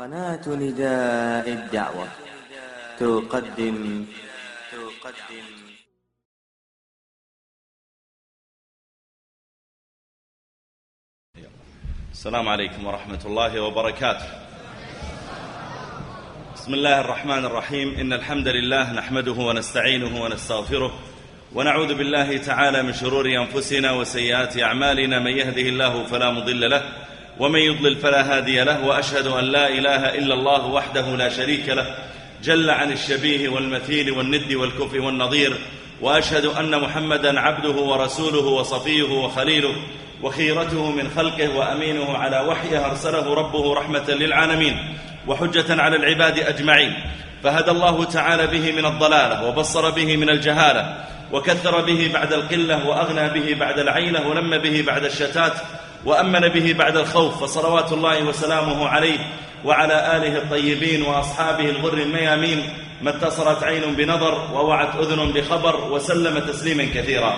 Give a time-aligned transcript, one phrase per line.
[0.00, 2.08] قناة نداء الدعوة.
[2.98, 4.06] تقدم.
[4.72, 5.46] تقدم
[12.12, 14.28] السلام عليكم ورحمة الله وبركاته.
[16.54, 17.94] بسم الله الرحمن الرحيم.
[17.94, 20.92] إن الحمد لله نحمده ونستعينه ونستغفره
[21.54, 25.18] ونعوذ بالله تعالى من شرور أنفسنا وسيئات أعمالنا.
[25.18, 27.09] من يهده الله فلا مضل له
[27.40, 31.94] ومن يضلل فلا هادي له وأشهد أن لا إله إلا الله وحده لا شريك له
[32.42, 35.56] جل عن الشبيه والمثيل والند والكف والنظير
[36.00, 39.74] وأشهد أن محمدا عبده ورسوله وصفيه وخليله
[40.22, 44.94] وخيرته من خلقه وأمينه على وحيه أرسله ربه رحمة للعالمين
[45.26, 46.94] وحجة على العباد أجمعين
[47.42, 53.40] فهدى الله تعالى به من الضلالة وبصر به من الجهالة وكثر به بعد القلة وأغنى
[53.40, 55.52] به بعد العيلة ولم به بعد الشتات
[56.04, 59.18] وأمن به بعد الخوف فصلوات الله وسلامه عليه
[59.64, 62.62] وعلى آله الطيبين وأصحابه الغر الميامين
[63.02, 67.34] ما اتصلت عين بنظر ووعت أذن بخبر وسلم تسليما كثيرا.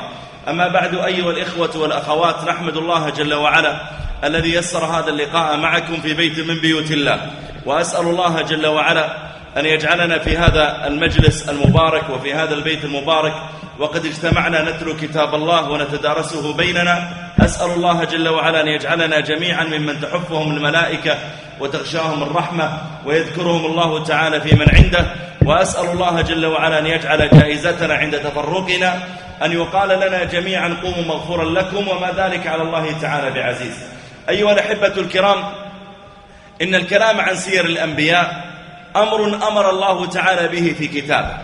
[0.49, 3.81] أما بعد أيها الإخوة والأخوات نحمد الله جل وعلا
[4.25, 7.31] الذي يسر هذا اللقاء معكم في بيت من بيوت الله.
[7.67, 13.35] وأسأل الله جل وعلا أن يجعلنا في هذا المجلس المبارك وفي هذا البيت المبارك
[13.79, 17.13] وقد اجتمعنا نتلو كتاب الله ونتدارسه بيننا
[17.45, 21.19] أسأل الله جل وعلا أن يجعلنا جميعا ممن تحفهم الملائكة
[21.61, 25.07] وتغشاهم الرحمة ويذكرهم الله تعالى في من عنده.
[25.45, 29.03] وأسأل الله جل وعلا أن يجعل جائزتنا عند تفرقنا
[29.45, 33.79] أن يقال لنا جميعا قوموا مغفورا لكم وما ذلك على الله تعالى بعزيز.
[34.29, 35.45] أيها الأحبة الكرام
[36.63, 38.45] إن الكلام عن سير الأنبياء
[38.97, 41.37] أمر أمر الله تعالى به في كتابه.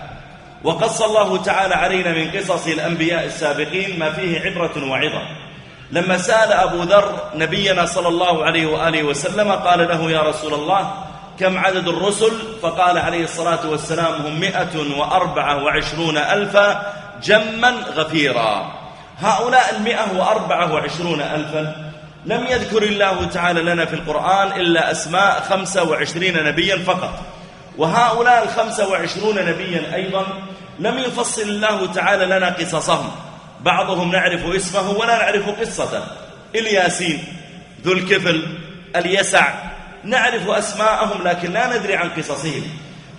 [0.65, 5.23] وقص الله تعالى علينا من قصص الأنبياء السابقين ما فيه عبرة وعظة.
[5.93, 10.95] لما سأل أبو ذر نبينا صلى الله عليه وآله وسلم قال له يا رسول الله
[11.41, 18.73] كم عدد الرسل؟ فقال عليه الصلاة والسلام هم مئة وأربعة وعشرون ألفا جما غفيرا.
[19.19, 21.91] هؤلاء المئة وأربعة وعشرون ألفا
[22.27, 27.19] لم يذكر الله تعالى لنا في القرآن إلا أسماء خمسة وعشرين نبيا فقط.
[27.79, 30.27] وهؤلاء الخمسة وعشرون نبيا أيضا
[30.79, 33.11] لم يفصل الله تعالى لنا قصصهم.
[33.61, 36.05] بعضهم نعرف اسمه ولا نعرف قصته.
[36.55, 37.25] الياسين
[37.85, 38.59] ذو الكفل
[38.97, 39.55] اليسع
[40.05, 42.63] نعرف أسماءهم لكن لا ندري عن قصصهم.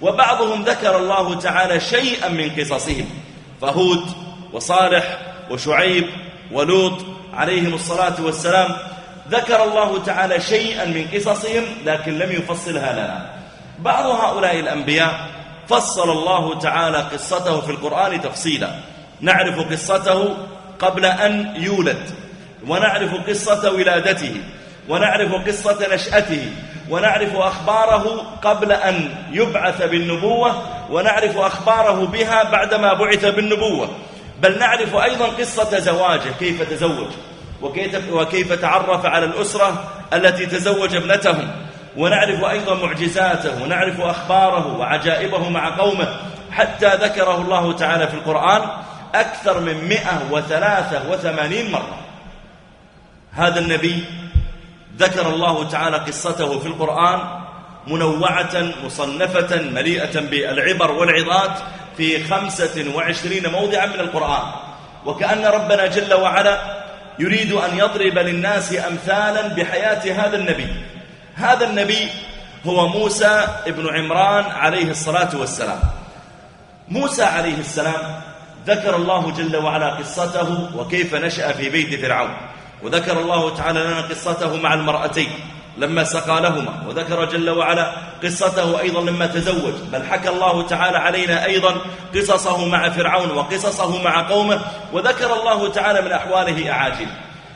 [0.01, 3.09] وبعضهم ذكر الله تعالى شيئا من قصصهم.
[3.61, 4.05] فهود
[4.53, 5.19] وصالح
[5.51, 6.09] وشعيب
[6.51, 8.75] ولوط عليهم الصلاة والسلام
[9.31, 13.29] ذكر الله تعالى شيئا من قصصهم لكن لم يفصلها لنا.
[13.79, 15.29] بعض هؤلاء الأنبياء
[15.67, 18.75] فصل الله تعالى قصته في القرآن تفصيلا.
[19.21, 20.37] نعرف قصته
[20.79, 22.09] قبل أن يولد
[22.67, 24.41] ونعرف قصة ولادته
[24.89, 26.51] ونعرف قصة نشأته
[26.89, 33.89] ونعرف أخباره قبل أن يبعث بالنبوة ونعرف أخباره بها بعدما بعث بالنبوة.
[34.41, 37.07] بل نعرف أيضا قصة زواجه كيف تزوج
[38.11, 41.51] وكيف, تعرف على الأسرة التي تزوج ابنتهم.
[41.97, 46.07] ونعرف أيضا معجزاته ونعرف أخباره وعجائبه مع قومه
[46.51, 48.61] حتى ذكره الله تعالى في القرآن.
[49.15, 51.97] أكثر من مئة وثلاثة وثمانين مرة.
[53.31, 54.03] هذا النبي
[54.97, 57.19] ذكر الله تعالى قصته في القرآن
[57.87, 61.59] منوعة مصنفة مليئة بالعبر والعظات
[61.97, 64.51] في خمسة وعشرين موضعا من القرآن.
[65.05, 66.79] وكأن ربنا جل وعلا
[67.19, 70.67] يريد أن يضرب للناس أمثالا بحياة هذا النبي.
[71.35, 72.09] هذا النبي
[72.65, 75.79] هو موسى ابن عمران عليه الصلاة والسلام.
[76.89, 78.21] موسى عليه السلام
[78.69, 82.37] ذكر الله جل وعلا قصته وكيف نشأ في بيت فرعون.
[82.83, 85.29] وذكر الله تعالى لنا قصته مع المرأتين
[85.77, 86.83] لما سقى لهما.
[86.87, 87.91] وذكر جل وعلا
[88.23, 89.73] قصته أيضا لما تزوج.
[89.91, 91.75] بل حكى الله تعالى علينا أيضا
[92.15, 94.61] قصصه مع فرعون وقصصه مع قومه.
[94.93, 97.07] وذكر الله تعالى من أحواله أعاجل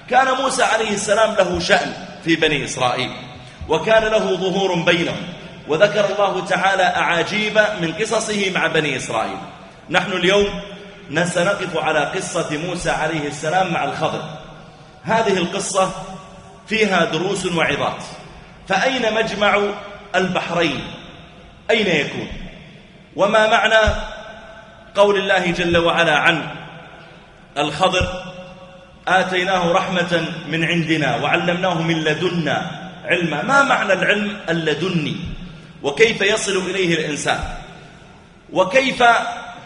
[0.09, 3.11] كان موسى عليه السلام له شأن في بني إسرائيل.
[3.69, 5.23] وكان له ظهور بينهم.
[5.67, 9.37] وذكر الله تعالى أعاجيب من قصصه مع بني إسرائيل.
[9.89, 10.61] نحن اليوم
[11.25, 14.23] سنقف على قصة موسى عليه السلام مع الخضر.
[15.03, 15.91] هذه القصة
[16.67, 18.03] فيها دروس وعظات.
[18.67, 19.61] فأين مجمع
[20.15, 20.83] البحرين؟
[21.69, 22.27] أين يكون؟
[23.15, 23.93] وما معنى
[24.95, 26.49] قول الله جل وعلا عن
[27.57, 28.23] الخضر؟
[29.07, 32.71] آتيناه رحمة من عندنا وعلمناه من لدنا
[33.05, 33.41] علما.
[33.41, 35.15] ما معنى العلم اللدني؟
[35.83, 37.39] وكيف يصل إليه الإنسان؟
[38.53, 39.03] وكيف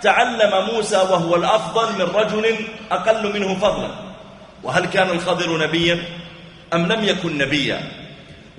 [0.02, 2.56] تعلم موسى وهو الأفضل من رجل
[2.92, 3.90] أقل منه فضلا.
[4.64, 6.04] وهل كان الخضر نبيا
[6.74, 7.82] أم لم يكن نبيا؟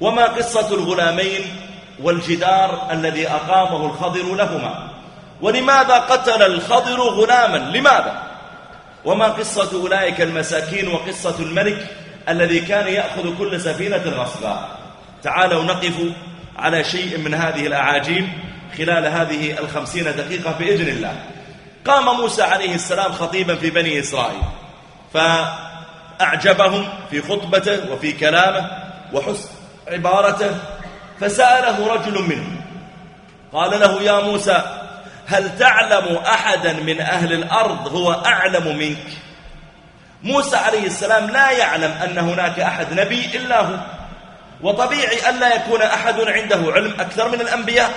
[0.00, 1.40] وما قصة الغلامين
[2.02, 4.88] والجدار الذي أقامه الخضر لهما؟
[5.40, 8.22] ولماذا قتل الخضر غلاما؟ لماذا؟
[9.04, 11.86] وما قصة أولئك المساكين وقصة الملك
[12.28, 14.68] الذي كان يأخذ كل سفينة غصبا؟
[15.22, 15.94] تعالوا نقف
[16.58, 18.28] على شيء من هذه الأعاجيب
[18.76, 21.14] خلال هذه الخمسين دقيقة بإذن الله.
[21.84, 24.42] قام موسى عليه السلام خطيبا في بني إسرائيل
[25.14, 28.70] فأعجبهم في خطبته وفي كلامه
[29.12, 29.48] وحسن
[29.88, 30.50] عبارته
[31.20, 32.60] فسأله رجل منهم
[33.52, 34.62] قال له يا موسى
[35.26, 39.06] هل تعلم أحدا من أهل الأرض هو أعلم منك؟
[40.22, 43.76] موسى عليه السلام لا يعلم أن هناك أحد نبي إلا هو
[44.62, 47.90] وطبيعي ألا يكون أحد عنده علم أكثر من الأنبياء.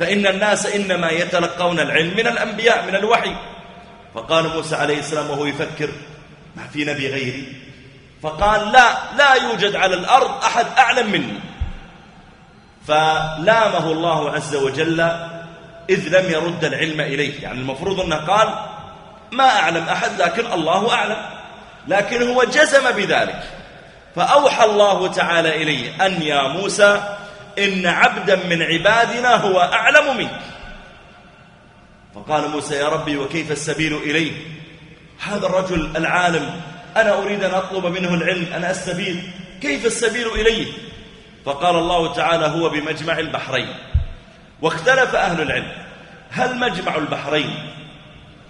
[0.00, 3.34] فإن الناس إنما يتلقون العلم من الأنبياء من الوحي.
[4.14, 5.90] فقال موسى عليه السلام وهو يفكر
[6.56, 7.52] ما في نبي غيري؟
[8.22, 11.38] فقال لا لا يوجد على الأرض أحد أعلم مني.
[12.86, 15.00] فلامه الله عز وجل
[15.90, 17.42] إذ لم يرد العلم إليه.
[17.42, 18.54] يعني المفروض أنه قال
[19.32, 21.16] ما أعلم أحد لكن الله أعلم.
[21.88, 23.42] لكن هو جزم بذلك.
[24.16, 27.16] فأوحى الله تعالى إليه أن يا موسى
[27.60, 30.40] إن عبدا من عبادنا هو أعلم منك.
[32.14, 34.32] فقال موسى يا ربي وكيف السبيل إليه
[35.20, 36.60] هذا الرجل العالم.
[36.96, 39.30] أنا أريد أن أطلب منه العلم أنا أستبيل.
[39.62, 40.72] كيف السبيل إليه
[41.44, 43.74] فقال الله تعالى هو بمجمع البحرين.
[44.62, 45.72] واختلف أهل العلم.
[46.30, 47.72] هل مجمع البحرين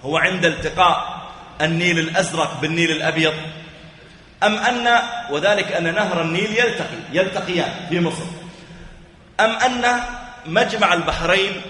[0.03, 1.21] هو عند التقاء
[1.61, 3.35] النيل الأزرق بالنيل الأبيض؟
[4.43, 8.25] أم أن وذلك أن نهر النيل يلتقي يلتقيان في مصر.
[9.45, 10.01] أم أن
[10.47, 11.63] مجمع البحرين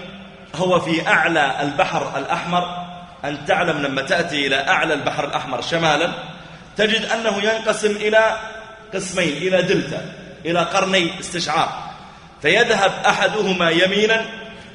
[0.55, 2.87] هو في أعلى البحر الأحمر؟
[3.25, 6.11] أن تعلم لما تأتي إلى أعلى البحر الأحمر شمالا
[6.77, 8.37] تجد أنه ينقسم إلى
[8.93, 10.13] قسمين إلى دلتا
[10.45, 11.69] إلى قرني استشعار.
[12.41, 14.25] فيذهب أحدهما يمينا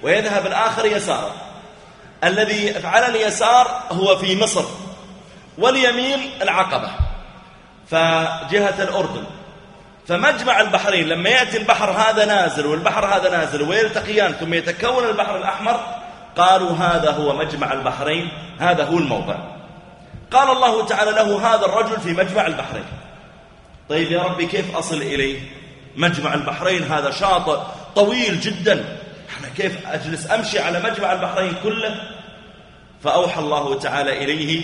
[0.02, 1.32] ويذهب الآخر يسارا.
[2.24, 4.64] الذي على اليسار هو في مصر
[5.58, 6.90] واليمين العقبة.
[7.90, 9.24] فجهة الأردن
[10.08, 15.80] فمجمع البحرين لما يأتي البحر هذا نازل والبحر هذا نازل ويلتقيان ثم يتكون البحر الأحمر.
[16.36, 19.36] قالوا هذا هو مجمع البحرين هذا هو الموضع.
[20.30, 22.84] قال الله تعالى له هذا الرجل في مجمع البحرين.
[23.88, 25.40] طيب يا ربي كيف أصل إليه
[25.96, 27.58] مجمع البحرين هذا شاطئ
[27.96, 28.74] طويل جدا.
[29.40, 31.94] أنا كيف أجلس أمشي على مجمع البحرين كله؟
[33.04, 34.62] فأوحى الله تعالى إليه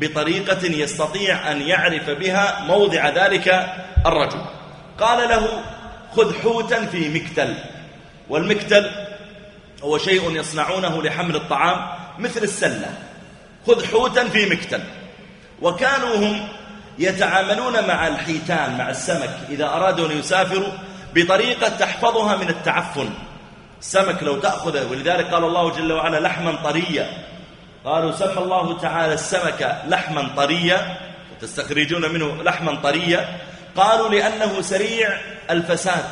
[0.00, 3.66] بطريقة يستطيع أن يعرف بها موضع ذلك
[4.06, 4.40] الرجل.
[5.00, 5.62] قال له
[6.16, 7.54] خذ حوتا في مكتل.
[8.28, 8.90] والمكتل
[9.82, 11.86] هو شيء يصنعونه لحمل الطعام
[12.18, 12.94] مثل السلة.
[13.66, 14.80] خذ حوتا في مكتل.
[15.62, 16.48] وكانوا هم
[16.98, 20.72] يتعاملون مع الحيتان مع السمك إذا أرادوا أن يسافروا
[21.14, 23.10] بطريقة تحفظها من التعفن.
[23.80, 27.06] السمك لو تأخذه ولذلك قال الله جل وعلا لحما طريا.
[27.84, 30.96] قالوا سمى الله تعالى السمك لحما طريا.
[31.40, 33.38] تستخرجون منه لحما طريا.
[33.76, 35.20] قالوا لأنه سريع
[35.50, 36.04] الفساد.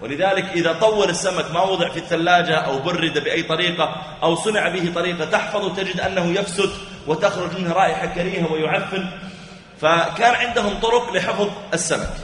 [0.00, 4.92] ولذلك إذا طول السمك ما وضع في الثلاجة أو برد بأي طريقة أو صنع به
[4.94, 6.70] طريقة تحفظ تجد أنه يفسد
[7.06, 9.08] وتخرج منه رائحة كريهة ويعفن.
[9.80, 12.14] فكان عندهم طرق لحفظ السمك.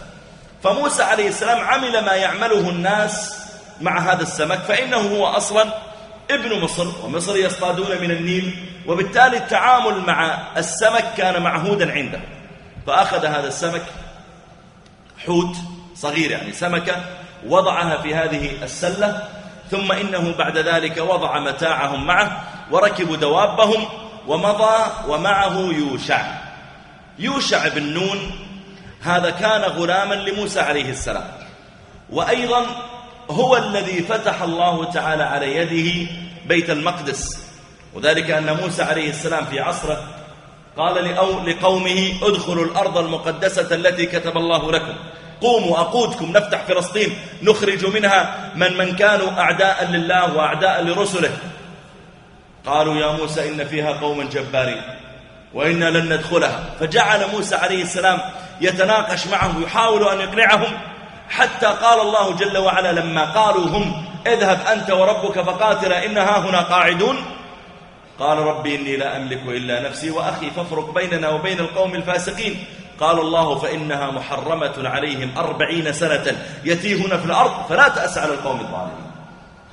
[0.62, 3.44] فموسى عليه السلام عمل ما يعمله الناس
[3.81, 5.75] مع هذا السمك فإنه هو أصلا
[6.31, 12.21] ابن مصر ومصر يصطادون من النيل وبالتالي التعامل مع السمك كان معهودا عنده.
[12.87, 13.83] فأخذ هذا السمك
[15.26, 15.57] حوت
[15.95, 16.97] صغير يعني سمكة
[17.47, 19.28] وضعها في هذه السلة
[19.71, 23.85] ثم إنه بعد ذلك وضع متاعهم معه وركبوا دوابهم
[24.26, 26.35] ومضى ومعه يوشع.
[27.19, 28.31] يوشع بن نون
[29.02, 31.31] هذا كان غلاما لموسى عليه السلام.
[32.11, 32.66] وأيضا
[33.31, 36.11] هو الذي فتح الله تعالى على يده
[36.47, 37.45] بيت المقدس
[37.95, 40.13] وذلك أن موسى عليه السلام في عصره
[40.78, 40.95] قال
[41.47, 44.95] لقومه ادخلوا الأرض المقدسة التي كتب الله لكم.
[45.40, 51.37] قوموا أقودكم نفتح فلسطين نخرج منها من من كانوا أعداء لله وأعداء لرسله.
[52.66, 54.83] قالوا يا موسى إن فيها قوما جبارين
[55.54, 56.64] وإنا لن ندخلها.
[56.81, 58.19] فجعل موسى عليه السلام
[58.61, 60.78] يتناقش معهم يحاول أن يقنعهم
[61.28, 67.16] حتى قال الله جل وعلا لما قالوا هم اذهب أنت وربك فقاتلا إنها هنا قاعدون.
[68.18, 72.64] قال ربي إني لا أملك إلا نفسي وأخي فافرق بيننا وبين القوم الفاسقين.
[73.00, 79.11] قال الله فإنها محرمة عليهم أربعين سنة يتيهون في الأرض فلا تأس على القوم الظالمين.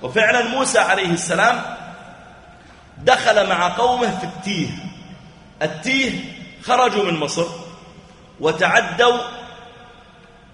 [0.02, 1.62] وفعلا موسى عليه السلام
[2.98, 4.70] دخل مع قومه في التيه.
[5.62, 6.12] التيه
[6.64, 7.46] خرجوا من مصر
[8.40, 9.18] وتعدوا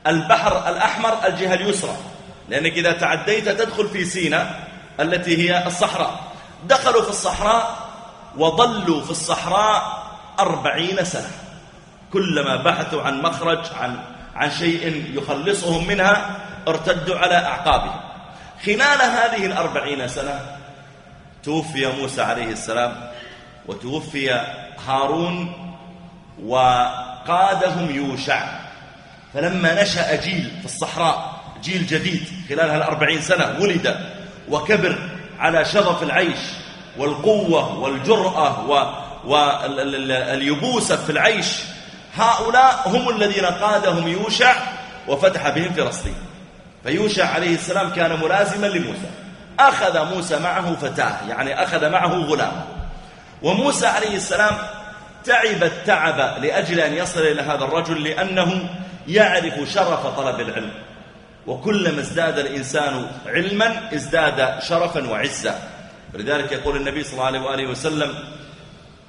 [0.08, 1.96] البحر الأحمر الجهة اليسرى.
[2.50, 4.67] لأنك إذا تعديت تدخل في سيناء
[5.00, 6.26] التي هي الصحراء.
[6.64, 7.88] دخلوا في الصحراء
[8.38, 10.04] وظلوا في الصحراء
[10.40, 11.32] أربعين سنة.
[12.14, 14.00] كلما بحثوا عن مخرج عن,
[14.36, 16.36] عن شيء يخلصهم منها
[16.68, 18.00] ارتدوا على أعقابهم.
[18.66, 20.42] خلال هذه الأربعين سنة
[21.44, 23.12] توفي موسى عليه السلام
[23.68, 24.42] وتوفي
[24.88, 25.54] هارون
[26.46, 28.44] وقادهم يوشع.
[29.34, 33.96] فلما نشأ جيل في الصحراء جيل جديد خلال هالأربعين سنة ولد
[34.50, 36.39] وكبر على شغف العيش
[36.98, 38.65] والقوة والجرأة
[39.25, 41.48] واليبوسة في العيش.
[42.17, 44.56] هؤلاء هم الذين قادهم يوشع
[45.08, 46.15] وفتح بهم فلسطين.
[46.84, 49.10] فيوشع عليه السلام كان ملازما لموسى.
[49.60, 52.65] أخذ موسى معه فتاة يعني أخذ معه غلام.
[53.41, 54.58] وموسى عليه السلام
[55.24, 58.70] تعب التعب لأجل أن يصل إلى هذا الرجل لأنه
[59.08, 60.72] يعرف شرف طلب العلم.
[61.48, 65.60] وكلما ازداد الإنسان علما ازداد شرفا وعزا.
[66.13, 68.13] ولذلك يقول النبي صلى الله عليه وآله وسلم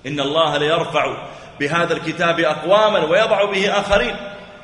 [0.07, 1.29] إن الله ليرفع
[1.61, 4.17] بهذا الكتاب أقواما ويضع به آخرين.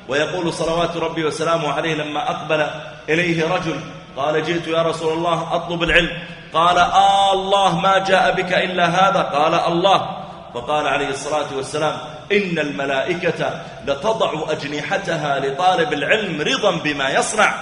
[0.09, 2.67] ويقول صلوات ربي وسلامه عليه لما أقبل
[3.09, 3.81] إليه رجل
[4.17, 6.11] قال جئت يا رسول الله أطلب العلم.
[6.53, 9.23] قال آه الله ما جاء بك إلا هذا.
[9.23, 10.25] قال الله.
[10.55, 17.55] فقال عليه الصلاة والسلام إن الملائكة لتضع أجنحتها لطالب العلم رضا بما يصنع.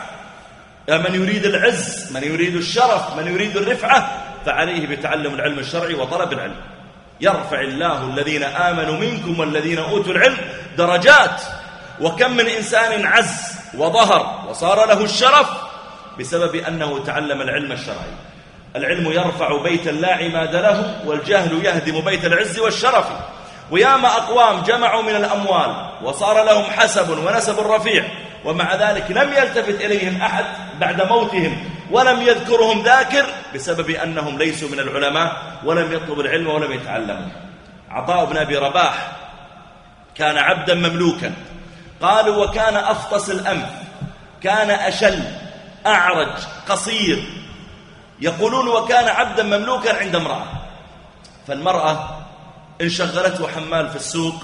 [0.88, 4.11] من يريد العز من يريد الشرف من يريد الرفعة
[4.47, 6.57] فعليه بتعلم العلم الشرعي وطلب العلم.
[7.21, 10.38] يرفع الله الذين آمنوا منكم والذين أوتوا العلم
[10.78, 11.42] درجات.
[12.00, 15.50] وكم من إنسان عز وظهر وصار له الشرف
[16.21, 18.12] بسبب أنه تعلم العلم الشرعي.
[18.76, 23.07] العلم يرفع بيتا لا عماد له والجهل يهدم بيت العز والشرف.
[23.73, 28.05] وياما أقوام جمعوا من الأموال وصار لهم حسب ونسب رفيع
[28.45, 30.45] ومع ذلك لم يلتفت إليهم أحد
[30.81, 37.29] بعد موتهم ولم يذكرهم ذاكر بسبب أنهم ليسوا من العلماء ولم يطلبوا العلم ولم يتعلموا.
[37.91, 39.12] عطاء بن أبي رباح
[40.14, 41.33] كان عبدا مملوكا
[42.02, 43.69] قالوا وكان أفطس الأنف
[44.43, 45.23] كان أشل
[45.87, 46.33] أعرج
[46.69, 47.25] قصير
[48.21, 50.47] يقولون وكان عبدا مملوكا عند امرأة
[51.49, 52.22] فالمرأة
[52.81, 54.35] إن شغلته حمال في السوق.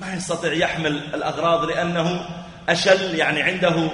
[0.00, 2.28] ما يستطيع يحمل الأغراض لأنه
[2.68, 3.90] أشل يعني عنده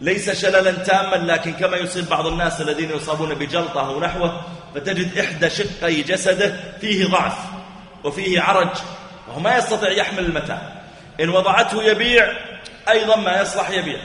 [0.00, 4.40] ليس شللا تاما لكن كما يصيب بعض الناس الذين يصابون بجلطة أو نحوه
[4.74, 7.38] فتجد إحدى شقي جسده فيه ضعف
[8.04, 8.70] وفيه عرج
[9.28, 10.72] وهو ما يستطيع يحمل المتاع.
[11.20, 12.32] إن وضعته يبيع
[12.88, 13.98] أيضا ما يصلح يبيع.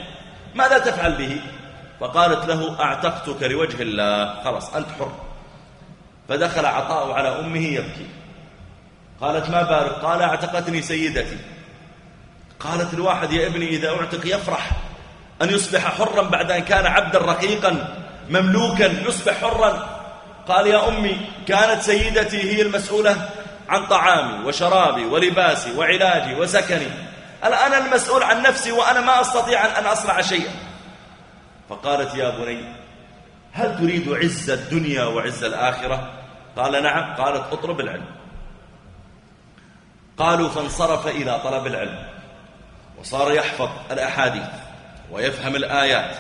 [0.56, 1.42] ماذا تفعل به؟
[2.00, 4.44] فقالت له أعتقتك لوجه الله.
[4.44, 5.12] خلاص أنت حر.
[6.30, 8.08] فدخل عطاء على أمه يبكي.
[9.22, 11.38] قالت ما بارك قال اعتقتني سيدتي.
[12.60, 14.72] قالت الواحد يا ابني إذا أعتق يفرح
[15.42, 17.96] أن يصبح حرا بعد أن كان عبدا رقيقا
[18.30, 20.02] مملوكا يصبح حرا.
[20.48, 23.30] قال يا أمي كانت سيدتي هي المسؤولة
[23.70, 26.88] عن طعامي وشرابي ولباسي وعلاجي وسكني
[27.46, 30.52] الآن المسؤول عن نفسي وأنا ما أستطيع أن أصنع شيئا.
[31.70, 32.64] فقالت يا بني
[33.52, 36.12] هل تريد عز الدنيا وعز الآخرة؟
[36.58, 37.16] قال نعم.
[37.16, 38.21] قالت اطلب العلم.
[40.22, 42.04] قالوا فانصرف إلى طلب العلم
[43.00, 44.48] وصار يحفظ الأحاديث
[45.12, 46.16] ويفهم الآيات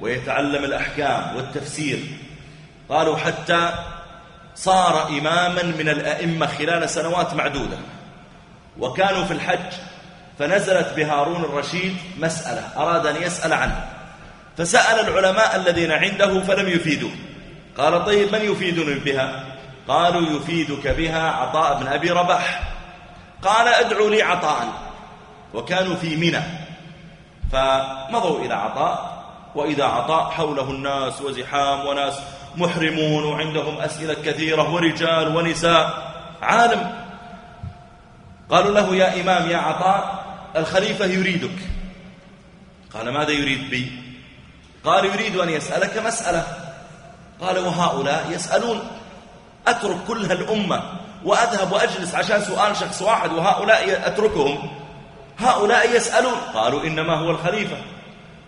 [0.00, 1.98] ويتعلم الأحكام والتفسير.
[2.88, 3.70] قالوا حتى
[4.54, 7.76] صار إماما من الأئمة خلال سنوات معدودة
[8.78, 9.72] وكانوا في الحج
[10.38, 13.88] فنزلت بهارون الرشيد مسألة أراد أن يسأل عنها
[14.56, 17.12] فسأل العلماء الذين عنده فلم يفيدوه.
[17.76, 19.44] قال طيب من يفيدني بها؟
[19.88, 22.77] قالوا يفيدك بها عطاء بن أبي رباح.
[23.42, 24.68] قال ادعوا لي عطاء.
[25.54, 26.42] وكانوا في منى.
[27.52, 32.20] فمضوا إلى عطاء وإذا عطاء حوله الناس وزحام وناس
[32.56, 36.94] محرمون وعندهم أسئلة كثيرة ورجال ونساء عالم.
[38.50, 40.24] قالوا له يا إمام يا عطاء
[40.56, 41.58] الخليفة يريدك.
[42.94, 43.92] قال ماذا يريد بي؟
[44.84, 46.46] قال يريد أن يسألك مسألة.
[47.40, 48.80] قال وهؤلاء يسألون.
[49.66, 50.82] أترك كل هالأمة
[51.24, 54.70] وأذهب وأجلس عشان سؤال شخص واحد وهؤلاء أتركهم
[55.38, 56.38] هؤلاء يسألون.
[56.54, 57.76] قالوا إنما هو الخليفة.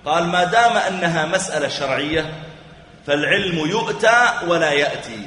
[0.04, 2.42] قال ما دام أنها مسألة شرعية
[3.06, 5.26] فالعلم يؤتى ولا يأتي.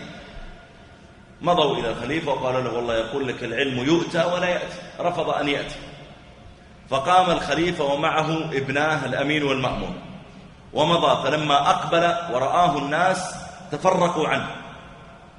[1.42, 4.78] مضوا إلى الخليفة وقالوا له والله يقول لك العلم يؤتى ولا يأتي.
[5.00, 5.76] رفض أن يأتي.
[6.90, 9.96] فقام الخليفة ومعه ابناه الأمين والمأمون.
[10.74, 13.36] ومضى فلما أقبل ورآه الناس
[13.72, 14.63] تفرقوا عنه.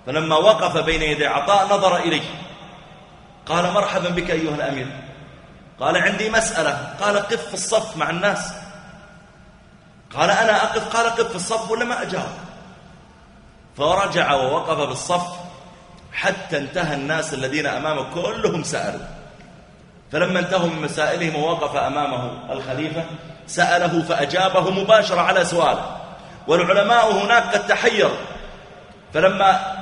[0.07, 2.23] فلما وقف بين يدي عطاء نظر إليه
[3.47, 4.87] قال مرحبا بك أيها الأمير.
[5.81, 6.95] قال عندي مسألة.
[7.01, 8.53] قال قف في الصف مع الناس.
[10.17, 10.97] قال أنا أقف.
[10.97, 12.29] قال قف في الصف ولا ما أجاب
[13.77, 15.27] فرجع ووقف بالصف
[16.13, 19.07] حتى انتهى الناس الذين أمامه كلهم سألوا.
[20.13, 23.05] فلما انتهوا من مسائلهم ووقف أمامه الخليفة
[23.47, 25.97] سأله فأجابه مباشرة على سؤاله.
[26.47, 28.17] والعلماء هناك قد تحيروا.
[29.15, 29.74] فلما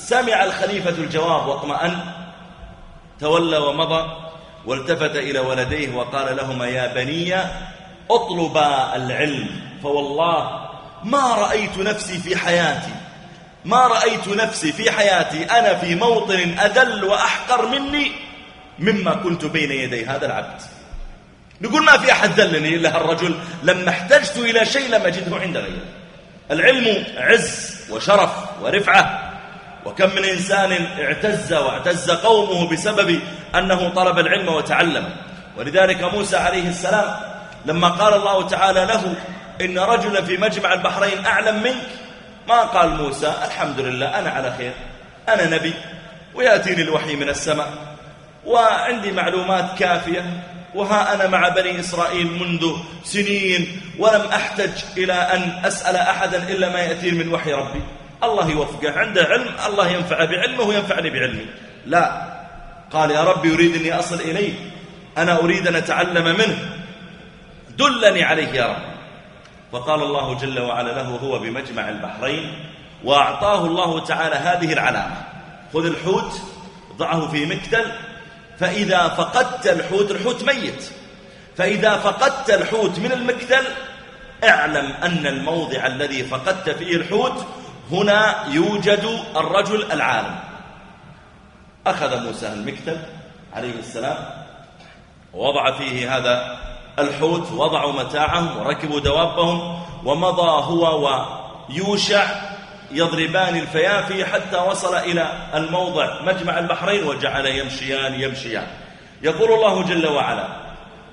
[0.00, 1.98] سمع الخليفة الجواب واطمأن
[3.20, 4.10] تولى ومضى
[4.66, 7.34] والتفت إلى ولديه وقال لهما يا بني
[8.10, 9.48] اطلبا العلم
[9.82, 10.68] فوالله
[11.04, 12.94] ما رأيت نفسي في حياتي
[13.64, 18.12] ما رأيت نفسي في حياتي أنا في موطن أذل وأحقر مني
[18.78, 20.06] مما كنت بين يدي.
[20.06, 20.60] هذا العبد.
[21.60, 25.86] نقول ما في أحد ذلني إلا هالرجل لما احتجت إلى شيء لم أجده عند غيره.
[26.50, 28.30] العلم عز وشرف
[28.62, 29.19] ورفعة.
[29.84, 33.20] وكم من إنسان اعتز واعتز قومه بسبب
[33.54, 35.08] أنه طلب العلم وتعلم.
[35.56, 37.16] ولذلك موسى عليه السلام
[37.66, 39.14] لما قال الله تعالى له
[39.60, 41.88] إن رجلا في مجمع البحرين أعلم منك
[42.48, 44.72] ما قال موسى الحمد لله أنا على خير
[45.28, 45.74] أنا نبي
[46.34, 47.68] ويأتيني الوحي من السماء
[48.46, 50.24] وعندي معلومات كافية
[50.74, 56.78] وها أنا مع بني إسرائيل منذ سنين ولم أحتج إلى أن أسأل أحدا إلا ما
[56.78, 57.82] يأتي من وحي ربي.
[58.24, 61.46] الله يوفقه عنده علم الله ينفع بعلمه وينفعني بعلمي
[61.86, 62.30] لا
[62.92, 64.52] قال يا رب يريد أني أصل إليه
[65.18, 66.58] أنا أريد أن أتعلم منه.
[67.78, 68.90] دلني عليه يا رب.
[69.72, 72.64] فقال الله جل وعلا له هو بمجمع البحرين
[73.04, 75.16] وأعطاه الله تعالى هذه العلامة.
[75.74, 76.40] خذ الحوت
[76.96, 77.92] ضعه في مكتل
[78.58, 80.90] فإذا فقدت الحوت الحوت ميت.
[81.56, 83.64] فإذا فقدت الحوت من المكتل
[84.44, 87.46] اعلم أن الموضع الذي فقدت فيه الحوت
[87.92, 90.38] هنا يوجد الرجل العالم.
[91.86, 92.98] أخذ موسى المكتل
[93.52, 94.16] عليه السلام
[95.34, 96.58] ووضع فيه هذا
[96.98, 101.08] الحوت وضعوا متاعهم وركبوا دوابهم ومضى هو
[101.70, 102.26] ويوشع
[102.90, 108.66] يضربان الفيافي حتى وصل إلى الموضع مجمع البحرين وجعل يمشيان يمشيان.
[109.22, 110.48] يقول الله جل وعلا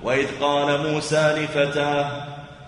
[0.02, 2.10] وإذ قال موسى لفتاه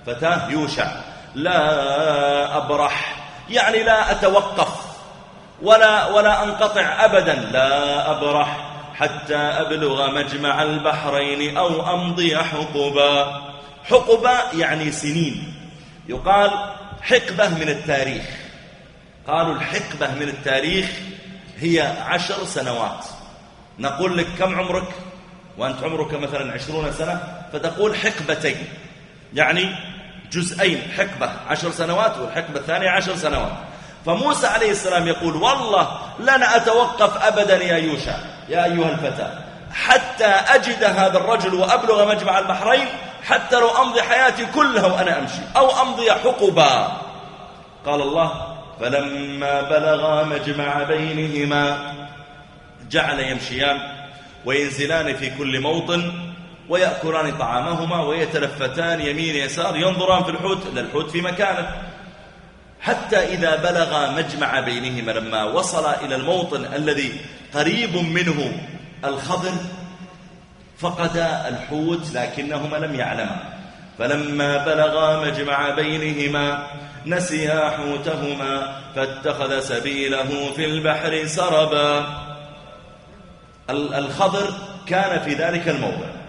[0.07, 0.87] فتاه يوشع
[1.35, 3.20] لا أبرح
[3.51, 4.91] يعني لا أتوقف
[5.63, 7.35] ولا, ولا أنقطع أبدا.
[7.35, 13.43] لا أبرح حتى أبلغ مجمع البحرين أو أمضي حقبا
[13.85, 15.55] حقبا يعني سنين.
[16.09, 16.51] يقال
[17.03, 18.25] حقبة من التاريخ.
[19.29, 20.91] قالوا الحقبة من التاريخ
[21.59, 23.05] هي عشر سنوات.
[23.79, 24.89] نقول لك كم عمرك؟
[25.59, 28.57] وأنت عمرك مثلا عشرون سنة فتقول حقبتين.
[29.35, 29.75] يعني
[30.33, 33.53] جزئين حقبة عشر سنوات والحقبة الثانية عشر سنوات.
[34.07, 38.15] فموسى عليه السلام يقول والله لن أتوقف أبدا يا يوشع
[38.49, 39.39] يا أيها الفتى
[39.73, 42.87] حتى أجد هذا الرجل وأبلغ مجمع البحرين
[43.25, 46.93] حتى لو أمضي حياتي كلها وأنا أمشي أو أمضي حقبا.
[47.87, 51.93] قال الله فلما بلغا مجمع بينهما
[52.91, 53.79] جعل يمشيان
[54.45, 56.30] وينزلان في كل موطن
[56.71, 61.83] ويأكلان طعامهما ويتلفتان يمين يسار ينظران في الحوت للحوت في مكانه.
[62.81, 67.13] حتى إذا بلغ مجمع بينهما لما وصل إلى الموطن الذي
[67.55, 68.53] قريب منه
[69.05, 69.53] الخضر
[70.79, 71.17] فقد
[71.49, 73.41] الحوت لكنهما لم يعلما.
[73.99, 76.67] فلما بلغا مجمع بينهما
[77.07, 82.07] نسيا حوتهما فاتخذ سبيله في البحر سربا.
[83.71, 84.55] الخضر
[84.87, 86.20] كان في ذلك الموضع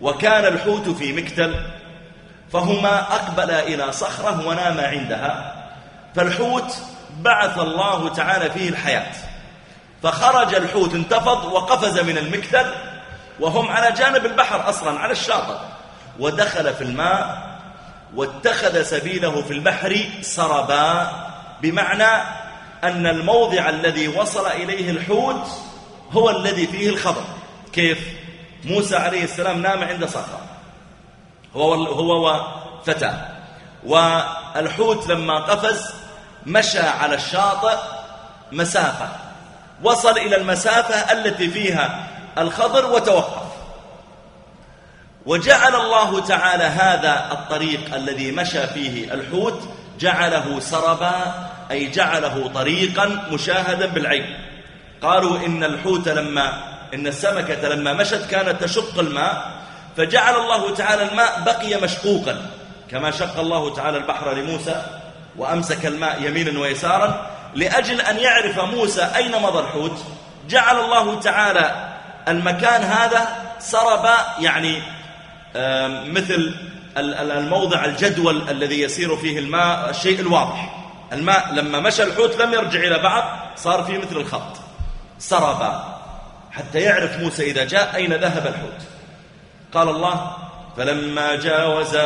[0.00, 1.54] وكان الحوت في مكتل
[2.52, 5.54] فهما أقبلا إلى صخرة وناما عندها
[6.16, 6.76] فالحوت
[7.20, 9.12] بعث الله تعالى فيه الحياة
[10.02, 12.66] فخرج الحوت انتفض وقفز من المكتل
[13.40, 15.58] وهم على جانب البحر أصلا على الشاطئ
[16.18, 17.50] ودخل في الماء
[18.14, 21.10] واتخذ سبيله في البحر سربا
[21.62, 22.22] بمعنى
[22.84, 25.46] أن الموضع الذي وصل إليه الحوت
[26.12, 27.22] هو الذي فيه الخبر
[27.72, 27.98] كيف؟
[28.64, 30.40] موسى عليه السلام نام عند صخرة.
[31.56, 32.40] هو, هو
[32.82, 33.28] وفتاه
[33.86, 35.94] والحوت لما قفز
[36.46, 37.76] مشى على الشاطئ
[38.52, 39.08] مسافة.
[39.82, 43.50] وصل إلى المسافة التي فيها الخضر وتوقف.
[45.26, 49.60] وجعل الله تعالى هذا الطريق الذي مشى فيه الحوت
[50.00, 54.38] جعله سربا أي جعله طريقا مشاهدا بالعين.
[55.02, 56.62] قالوا إن الحوت لما
[56.94, 59.50] إن السمكة لما مشت كانت تشق الماء
[59.96, 62.46] فجعل الله تعالى الماء بقي مشقوقا
[62.90, 64.82] كما شق الله تعالى البحر لموسى
[65.36, 70.04] وأمسك الماء يمينا ويسارا لأجل أن يعرف موسى أين مضى الحوت.
[70.48, 71.88] جعل الله تعالى
[72.28, 74.82] المكان هذا سرب يعني
[76.06, 76.54] مثل
[76.96, 80.86] الموضع الجدول الذي يسير فيه الماء الشيء الواضح.
[81.12, 83.24] الماء لما مشى الحوت لم يرجع إلى بعض
[83.56, 84.56] صار فيه مثل الخط.
[85.18, 85.89] سرب
[86.50, 88.82] حتى يعرف موسى إذا جاء أين ذهب الحوت.
[89.72, 90.36] قال الله
[90.76, 91.96] فلما جاوز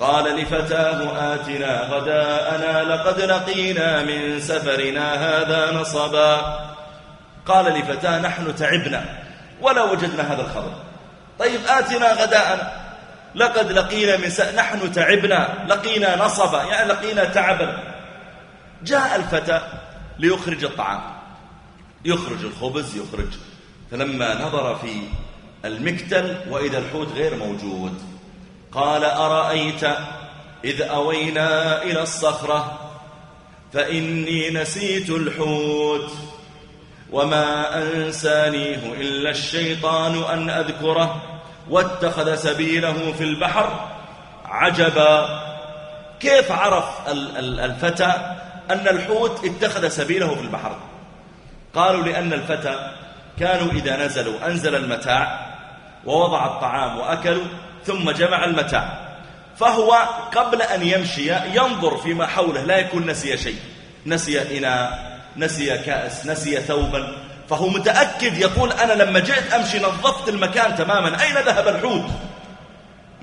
[0.00, 6.60] قال لفتاه آتنا غداءنا لقد لقينا من سفرنا هذا نصبا.
[7.46, 9.04] قال لفتاه نحن تعبنا
[9.60, 10.72] ولا وجدنا هذا الخبر.
[11.38, 12.72] طيب آتنا غداءنا
[13.34, 14.40] لقد لقينا من س...
[14.40, 17.78] نحن تعبنا لقينا نصبا يعني لقينا تعبا
[18.82, 19.60] جاء الفتى
[20.18, 21.21] ليخرج الطعام.
[22.04, 23.28] يخرج الخبز يخرج.
[23.90, 25.02] فلما نظر في
[25.64, 28.02] المكتل وإذا الحوت غير موجود
[28.72, 29.84] قال أرأيت
[30.64, 32.78] إذ أوينا إلى الصخرة؟
[33.72, 36.12] فإني نسيت الحوت
[37.12, 41.22] وما أنسانيه إلا الشيطان أن أذكره
[41.70, 43.90] واتخذ سبيله في البحر
[44.44, 45.42] عجبا.
[46.20, 48.36] كيف عرف الفتى
[48.70, 50.76] أن الحوت اتخذ سبيله في البحر؟
[51.74, 52.90] قالوا لأن الفتى
[53.38, 55.52] كانوا إذا نزلوا أنزل المتاع
[56.04, 57.44] ووضع الطعام وأكلوا
[57.86, 59.08] ثم جمع المتاع.
[59.58, 59.92] فهو
[60.36, 63.56] قبل أن يمشي ينظر فيما حوله لا يكون نسي شيء.
[64.06, 67.16] نسي إناء نسي كأس نسي ثوبا.
[67.50, 71.22] فهو متأكد يقول أنا لما جئت أمشي نظفت المكان تماما.
[71.22, 72.10] أين ذهب الحوت؟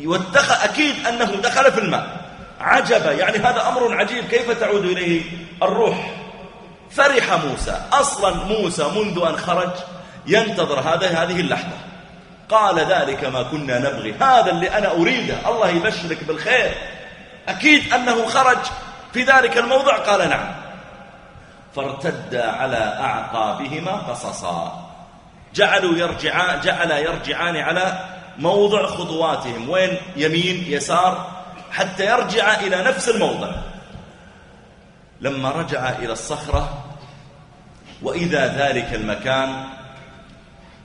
[0.05, 2.07] واتخ أكيد أنه دخل في الماء.
[2.59, 4.25] عجب يعني هذا أمر عجيب.
[4.25, 5.21] كيف تعود إليه
[5.63, 6.28] الروح؟
[6.91, 7.81] فرح موسى.
[7.93, 9.71] أصلا موسى منذ أن خرج
[10.27, 11.77] ينتظر هذا هذه اللحظة.
[12.49, 14.13] قال ذلك ما كنا نبغي.
[14.13, 15.49] هذا اللي أنا أريده.
[15.49, 16.71] الله يبشرك بالخير.
[17.47, 18.57] أكيد أنه خرج
[19.13, 20.55] في ذلك الموضع؟ قال نعم.
[21.75, 24.89] فارتدا على أعقابهما قصصا.
[25.55, 27.99] جعلوا يرجعان جعل يرجعان على
[28.37, 29.69] موضع خطواتهم.
[29.69, 31.27] وين؟ يمين يسار
[31.71, 33.51] حتى يرجع إلى نفس الموضع.
[35.21, 36.85] لما رجع إلى الصخرة
[38.01, 39.63] وإذا ذلك المكان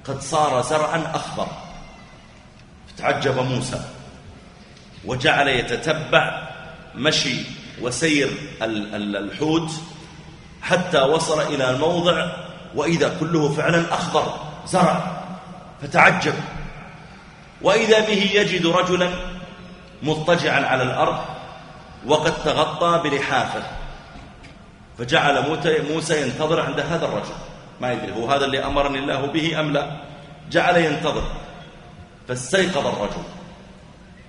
[0.05, 1.47] قد صار زرعا أخضر.
[2.89, 3.81] فتعجب موسى
[5.05, 6.49] وجعل يتتبع
[6.95, 7.37] مشي
[7.81, 8.31] وسير
[8.63, 9.71] الحوت
[10.63, 12.37] حتى وصل إلى الموضع
[12.75, 14.35] وإذا كله فعلا أخضر
[14.67, 15.25] زرع
[15.83, 16.35] فتعجب.
[17.63, 19.11] وإذا به يجد رجلا
[20.03, 21.25] مضطجعا على الأرض
[22.07, 23.63] وقد تغطى بلحافه.
[24.99, 25.59] فجعل
[25.91, 27.35] موسى ينتظر عند هذا الرجل.
[27.81, 29.97] ما يدري هو هذا اللي أمرني الله به أم لا.
[30.51, 31.23] جعل ينتظر.
[32.29, 33.23] فاستيقظ الرجل.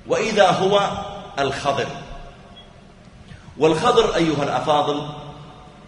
[0.08, 0.90] وإذا هو
[1.40, 1.88] الخضر.
[3.58, 5.10] والخضر أيها الأفاضل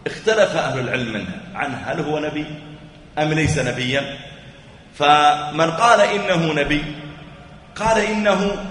[0.08, 1.42] اختلف أهل العلم منه.
[1.56, 2.46] عنه هل هو نبي
[3.18, 4.18] أم ليس نبيا.
[4.96, 6.84] فمن قال إنه نبي
[7.76, 8.66] قال إنه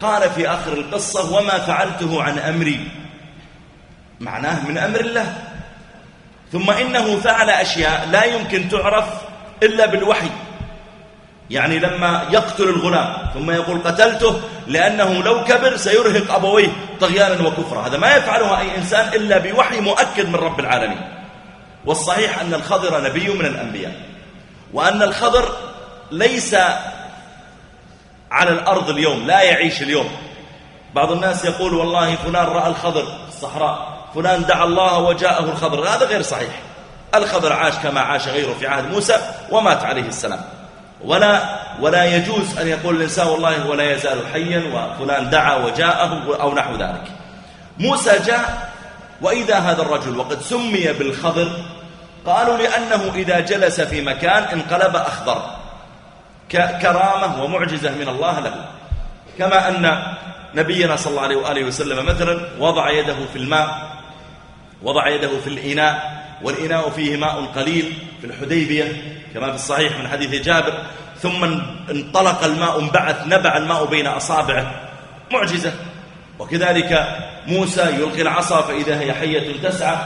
[0.00, 2.88] قال في آخر القصة وما فعلته عن أمري.
[4.20, 5.34] معناه من أمر الله.
[6.52, 9.08] ثم إنه فعل أشياء لا يمكن تعرف
[9.62, 10.30] إلا بالوحي.
[11.50, 16.68] يعني لما يقتل الغلام ثم يقول قتلته لأنه لو كبر سيرهق أبويه
[17.00, 17.86] طغيانا وكفرا.
[17.86, 21.00] هذا ما يفعله أي إنسان إلا بوحي مؤكد من رب العالمين.
[21.84, 23.92] والصحيح أن الخضر نبي من الأنبياء
[24.72, 25.56] وأن الخضر
[26.10, 26.54] ليس
[28.30, 30.08] على الأرض اليوم لا يعيش اليوم.
[30.94, 36.06] بعض الناس يقول والله فلان رأى الخضر في الصحراء فلان دعا الله وجاءه الخضر هذا
[36.06, 36.62] غير صحيح.
[37.14, 39.18] الخضر عاش كما عاش غيره في عهد موسى
[39.50, 40.40] ومات عليه السلام.
[41.04, 46.74] ولا ولا يجوز أن يقول الإنسان والله ولا يزال حيا وفلان دعا وجاءه أو نحو
[46.76, 47.04] ذلك.
[47.78, 48.72] موسى جاء
[49.20, 51.52] وإذا هذا الرجل وقد سمي بالخضر
[52.26, 55.42] قالوا لأنه إذا جلس في مكان انقلب أخضر
[56.52, 58.64] كرامة ومعجزة من الله له.
[59.38, 60.02] كما أن
[60.54, 63.97] نبينا صلى الله عليه وآله وسلم مثلا وضع يده في الماء
[64.82, 69.02] وضع يده في الإناء والإناء فيه ماء قليل في الحديبية
[69.34, 70.72] كما في الصحيح من حديث جابر
[71.22, 71.44] ثم
[71.90, 74.74] انطلق الماء انبعث نبع الماء بين أصابعه.
[75.32, 75.72] معجزة.
[76.38, 79.96] وكذلك موسى يلقي العصا فإذا هي حية تسعى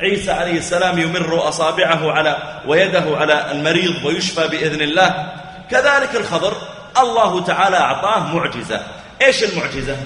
[0.00, 5.32] عيسى عليه السلام يمر أصابعه على ويده على المريض ويشفى بإذن الله.
[5.70, 6.56] كذلك الخضر
[6.98, 8.80] الله تعالى أعطاه معجزة.
[9.22, 9.96] إيش المعجزة؟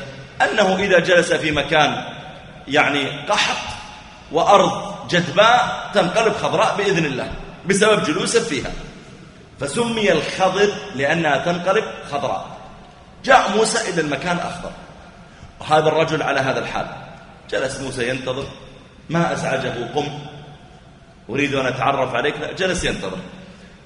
[0.42, 2.04] أنه إذا جلس في مكان
[2.68, 3.75] يعني قحط
[4.32, 7.30] وأرض جدباء تنقلب خضراء بإذن الله
[7.66, 8.70] بسبب جلوسه فيها.
[9.60, 12.46] فسمي الخضر لأنها تنقلب خضراء.
[13.24, 14.70] جاء موسى إلى المكان أخضر
[15.60, 16.86] وهذا الرجل على هذا الحال.
[17.50, 18.44] جلس موسى ينتظر.
[19.10, 20.18] ما أزعجه؟ قم.
[21.30, 22.34] أريد أن أتعرف عليك.
[22.58, 23.18] جلس ينتظر.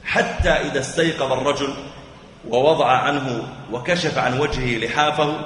[0.05, 1.74] حتى إذا استيقظ الرجل
[2.48, 5.40] ووضع عنه وكشف عن وجهه لحافه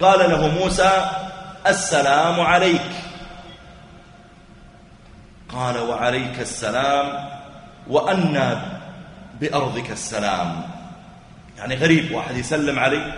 [0.00, 1.10] قال له موسى
[1.66, 2.90] السلام عليك.
[5.52, 7.28] قال وعليك السلام
[7.88, 8.62] وأنا
[9.40, 10.62] بأرضك السلام.
[11.58, 13.12] يعني غريب واحد يسلم علي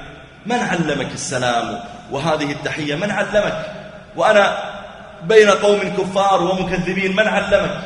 [0.47, 3.73] من علمك السلام؟ وهذه التحية من علمك؟
[4.17, 4.75] وأنا
[5.23, 7.81] بين قوم كفار ومكذبين من علمك؟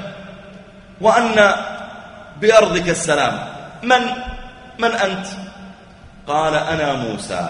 [1.01, 1.55] وأن
[2.41, 3.49] بأرضك السلام
[3.83, 4.01] من
[4.79, 5.27] من أنت؟
[6.27, 7.49] قال أنا موسى.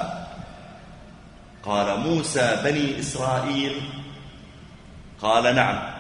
[1.63, 3.81] قال موسى بني إسرائيل؟
[5.23, 5.98] قال نعم.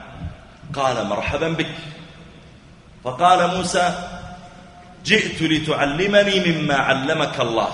[0.74, 1.74] قال مرحبا بك.
[3.04, 3.92] فقال موسى
[5.04, 7.70] جئت لتعلمني مما علمك الله.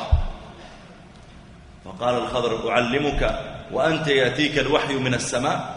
[1.85, 3.41] فقال الخضر أعلمك
[3.73, 5.75] وأنت يأتيك الوحي من السماء.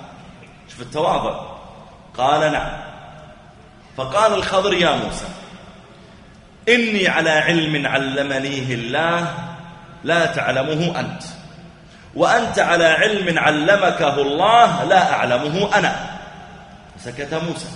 [0.70, 1.58] شوف التواضع.
[2.18, 2.72] قال نعم.
[3.98, 5.26] فقال الخضر يا موسى
[6.70, 9.34] إني على علم علمنيه الله
[10.04, 11.24] لا تعلمه أنت
[12.16, 16.07] وأنت على علم علمكه الله لا أعلمه أنا.
[17.00, 17.70] سكت موسى.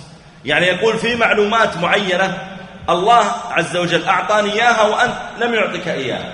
[0.44, 2.38] يعني يقول في معلومات معينة
[2.90, 6.32] الله عز وجل أعطاني إياها وأنت لم يعطك إياها.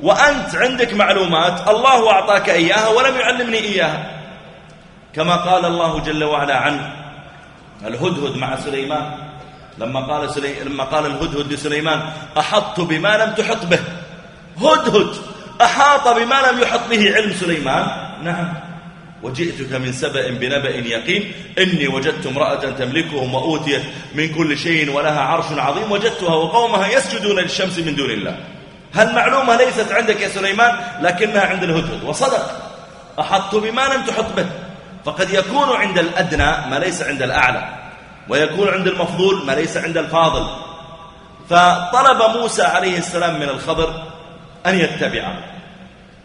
[0.00, 4.10] وأنت عندك معلومات الله أعطاك إياها ولم يعلمني إياها.
[5.14, 6.90] كما قال الله جل وعلا عن
[7.86, 9.12] الهدهد مع سليمان.
[9.78, 10.64] لما قال, سلي...
[10.64, 12.00] لما قال الهدهد لسليمان
[12.38, 13.80] أحطت بما لم تحط به.
[14.56, 15.16] هدهد
[15.62, 17.86] أحاط بما لم يحط به علم سليمان.
[18.22, 18.65] نعم.
[19.26, 21.32] وجئتك من سبأ بنبأ يقين.
[21.58, 23.82] إني وجدت امرأة تملكهم وأوتيت
[24.14, 25.92] من كل شيء ولها عرش عظيم.
[25.92, 28.36] وجدتها وقومها يسجدون للشمس من دون الله.
[28.94, 32.04] هالمعلومة ليست عندك يا سليمان؟ لكنها عند الهدهد.
[32.04, 32.72] وصدق.
[33.20, 34.46] أحطت بما لم تحط به.
[35.04, 37.68] فقد يكون عند الأدنى ما ليس عند الأعلى.
[38.28, 40.46] ويكون عند المفضول ما ليس عند الفاضل.
[41.50, 44.02] فطلب موسى عليه السلام من الخضر
[44.66, 45.38] أن يتبعه.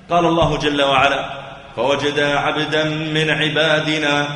[0.09, 1.40] قال الله جل وعلا
[1.75, 4.27] فوجدا عبدا من عبادنا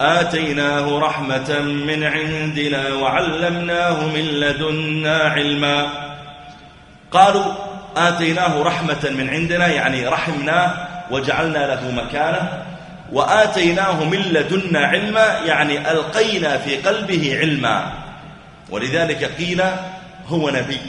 [0.00, 5.88] آتيناه رحمة من عندنا وعلمناه من لدنا علما.
[7.10, 7.44] قالوا
[7.96, 12.64] آتيناه رحمة من عندنا يعني رحمناه وجعلنا له مكانة
[13.12, 17.92] وآتيناه من لدنا علما يعني ألقينا في قلبه علما.
[18.70, 19.62] ولذلك قيل
[20.28, 20.80] هو نبي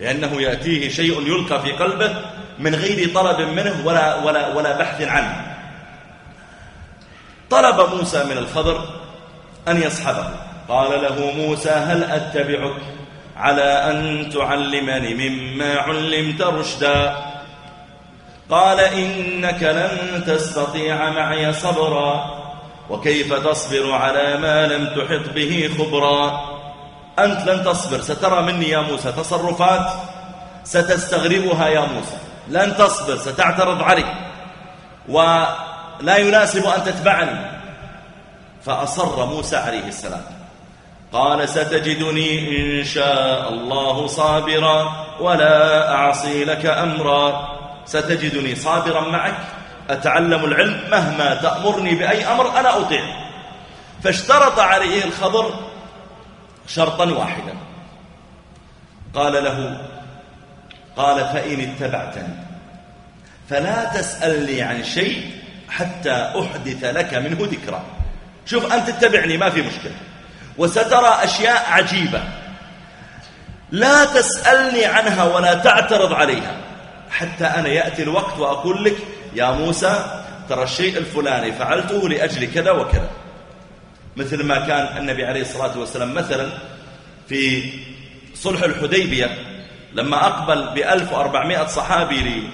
[0.00, 2.14] لأنه يأتيه شيء يلقى في قلبه
[2.62, 5.56] من غير طلب منه ولا, ولا, ولا بحث عنه.
[7.50, 8.84] طلب موسى من الخضر
[9.68, 10.28] أن يصحبه.
[10.68, 12.76] قال له موسى هل أتبعك
[13.36, 17.16] على أن تعلمني مما علمت رشدا؟
[18.50, 22.42] قال إنك لن تستطيع معي صبرا
[22.90, 26.52] وكيف تصبر على ما لم تحط به خبرا؟
[27.18, 29.92] أنت لن تصبر سترى مني يا موسى تصرفات
[30.64, 32.31] ستستغربها يا موسى.
[32.48, 34.04] لن تصبر ستعترض علي
[35.08, 37.52] ولا يناسب أن تتبعني.
[38.64, 40.24] فأصر موسى عليه السلام.
[41.12, 42.48] قال ستجدني
[42.80, 47.48] إن شاء الله صابرا ولا أعصي لك أمرا.
[47.84, 49.38] ستجدني صابرا معك.
[49.90, 53.04] أتعلم العلم مهما تأمرني بأي أمر أنا أطيع.
[54.02, 55.54] فاشترط عليه الخضر
[56.66, 57.54] شرطا واحدا.
[59.14, 59.80] قال له
[60.96, 62.34] قال فإن اتبعتني.
[63.50, 65.30] فلا تسألني عن شيء
[65.68, 67.82] حتى أحدث لك منه ذكرى.
[68.46, 69.94] شوف أنت تتبعني ما في مشكلة.
[70.58, 72.22] وسترى أشياء عجيبة.
[73.70, 76.56] لا تسألني عنها ولا تعترض عليها.
[77.10, 78.96] حتى أنا يأتي الوقت وأقول لك
[79.34, 83.10] يا موسى ترى الشيء الفلاني فعلته لأجل كذا وكذا.
[84.16, 86.48] مثل ما كان النبي عليه الصلاة والسلام مثلا
[87.28, 87.72] في
[88.34, 89.51] صلح الحديبية.
[89.94, 92.48] لما أقبل بألف وأربعمائة صحابي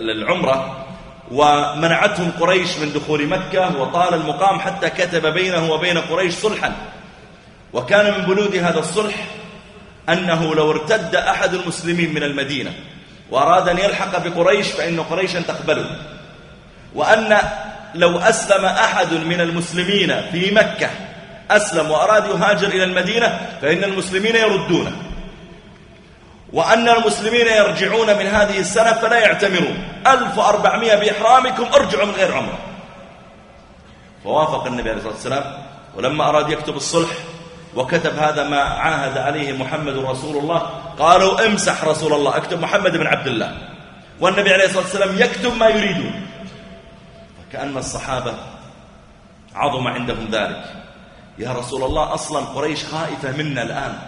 [0.00, 0.86] للعمرة
[1.30, 6.72] ومنعتهم قريش من دخول مكة وطال المقام حتى كتب بينه وبين قريش صلحا.
[7.72, 9.14] وكان من بنود هذا الصلح
[10.08, 12.72] أنه لو ارتد أحد المسلمين من المدينة
[13.30, 15.90] وأراد أن يلحق بقريش فإن قريشا تقبله.
[16.94, 17.38] وأن
[17.94, 20.90] لو أسلم أحد من المسلمين في مكة
[21.50, 25.05] أسلم وأراد يهاجر إلى المدينة فإن المسلمين يردونه.
[26.56, 29.88] وأن المسلمين يرجعون من هذه السنة فلا يعتمرون.
[30.06, 32.58] 1400 بإحرامكم ارجعوا من غير عمرة.
[34.24, 35.44] فوافق النبي عليه الصلاة والسلام
[35.96, 37.10] ولما أراد يكتب الصلح
[37.74, 40.58] وكتب هذا ما عاهد عليه محمد رسول الله
[40.98, 43.58] قالوا امسح رسول الله اكتب محمد بن عبد الله.
[44.20, 46.26] والنبي عليه الصلاة والسلام يكتب ما يريدون.
[47.38, 48.34] فكأن الصحابة
[49.54, 50.64] عظم عندهم ذلك.
[51.38, 53.98] يا رسول الله أصلا قريش خائفة منا الآن.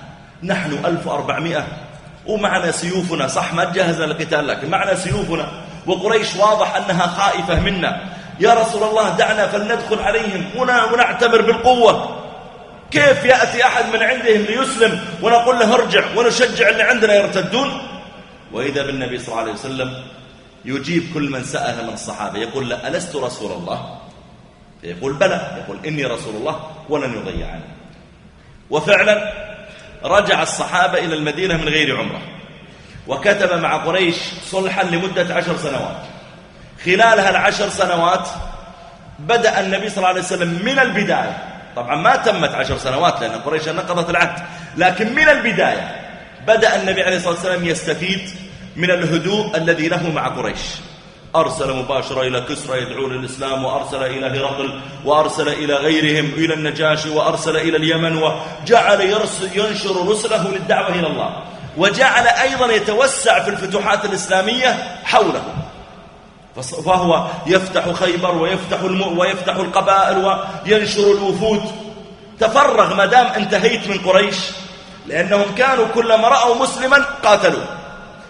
[0.43, 1.67] نحن 1400
[2.29, 5.49] ومعنا سيوفنا صح ما تجهزنا للقتال لكن معنا سيوفنا.
[5.87, 8.01] وقريش واضح أنها خائفة منا.
[8.41, 10.45] يا رسول الله دعنا فلندخل عليهم.
[10.93, 12.19] ونعتبر بالقوة.
[12.91, 17.83] كيف يأتي أحد من عندهم ليسلم ونقول له ارجع ونشجع اللي عندنا يرتدون؟
[18.53, 20.05] وإذا بالنبي صلى الله عليه وسلم
[20.65, 23.99] يجيب كل من سأل من الصحابة يقول له ألست رسول الله؟
[24.81, 25.65] فيقول بلى.
[25.65, 27.71] يقول إني رسول الله ولن يضيع عني
[28.71, 29.33] وفعلا
[30.05, 32.21] رجع الصحابة إلى المدينة من غير عمرة.
[33.07, 34.17] وكتب مع قريش
[34.51, 36.03] صلحا لمدة عشر سنوات.
[36.85, 38.29] خلالها العشر سنوات
[39.19, 41.37] بدأ النبي صلى الله عليه وسلم من البداية.
[41.77, 44.43] طبعا ما تمت عشر سنوات لأن قريش نقضت العهد
[44.77, 45.97] لكن من البداية
[46.47, 48.31] بدأ النبي عليه الصلاة والسلام يستفيد
[48.77, 50.59] من الهدوء الذي له مع قريش.
[51.37, 57.57] أرسل مباشرة إلى كسرى يدعو للإسلام وأرسل إلى هرقل وأرسل إلى غيرهم إلى النجاشي وأرسل
[57.57, 59.01] إلى اليمن وجعل
[59.55, 61.43] ينشر رسله للدعوة إلى الله
[61.77, 65.43] وجعل أيضا يتوسع في الفتوحات الإسلامية حوله
[66.85, 68.83] فهو يفتح خيبر ويفتح.
[69.17, 71.63] ويفتح القبائل وينشر الوفود
[72.41, 74.37] تفرغ ما دام انتهيت من قريش
[75.07, 77.65] لأنهم كانوا كلما رأوا مسلما قاتلوا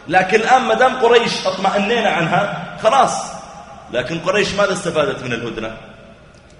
[0.09, 3.13] لكن الآن ما دام قريش اطمأنينا عنها خلاص.
[3.93, 5.77] لكن قريش ماذا استفادت من الهدنة؟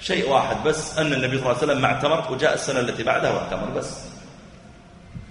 [0.01, 3.31] شيء واحد بس أن النبي صلى الله عليه وسلم ما اعتمر وجاء السنة التي بعدها
[3.31, 3.91] واعتمر بس.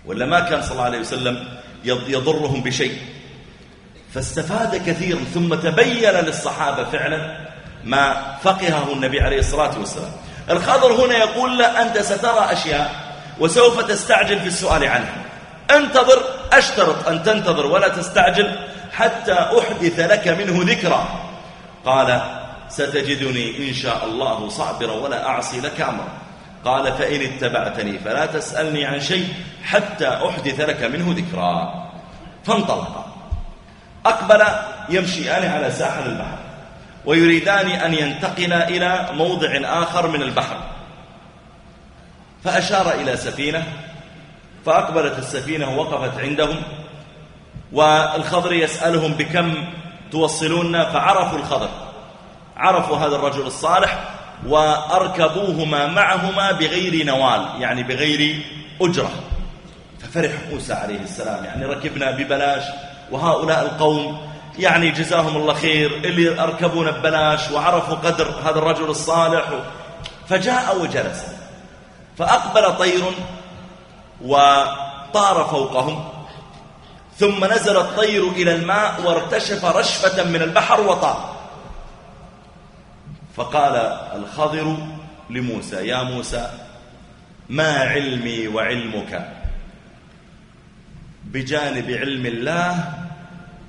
[0.05, 1.47] ولا ما كان صلى الله عليه وسلم
[1.83, 2.97] يضرهم بشيء.
[4.13, 7.37] فاستفاد كثيرا ثم تبين للصحابة فعلا
[7.83, 10.11] ما فقهه النبي عليه الصلاة والسلام.
[10.49, 12.95] الخضر هنا يقول له أنت سترى أشياء
[13.39, 15.15] وسوف تستعجل في السؤال عنها.
[15.71, 16.23] انتظر
[16.53, 18.66] أشترط أن تنتظر ولا تستعجل.
[18.91, 21.07] حتى أحدث لك منه ذكرى.
[21.85, 22.21] قال
[22.69, 26.07] ستجدني إن شاء الله صعبرا ولا أعصي لك أمرا.
[26.65, 29.27] قال فإن اتبعتني فلا تسألني عن شيء
[29.63, 31.83] حتى أحدث لك منه ذكرى.
[32.45, 33.05] فانطلق.
[34.05, 34.43] أقبل
[34.89, 36.37] يمشيان على ساحل البحر
[37.05, 40.57] ويريدان أن ينتقلا إلى موضع آخر من البحر.
[42.43, 43.63] فأشار إلى سفينة
[44.65, 46.63] فأقبلت السفينة ووقفت عندهم.
[47.73, 49.53] والخضر يسألهم بكم
[50.11, 51.69] توصلون فعرفوا الخضر.
[52.57, 54.03] عرفوا هذا الرجل الصالح
[54.47, 58.45] وأركبوهما معهما بغير نوال يعني بغير
[58.81, 59.09] أجرة.
[59.99, 62.63] ففرح موسى عليه السلام يعني ركبنا ببلاش
[63.11, 64.27] وهؤلاء القوم
[64.59, 69.45] يعني جزاهم الله خير اللي أركبون ببلاش وعرفوا قدر هذا الرجل الصالح.
[70.27, 71.25] فجاء وجلس
[72.17, 73.03] فأقبل طير
[74.21, 76.16] وطار فوقهم.
[77.19, 81.37] ثم نزل الطير إلى الماء وارتشف رشفة من البحر وطار.
[83.35, 83.75] فقال
[84.21, 84.77] الخضر
[85.29, 86.51] لموسى يا موسى
[87.49, 89.33] ما علمي وعلمك؟
[91.25, 92.93] بجانب علم الله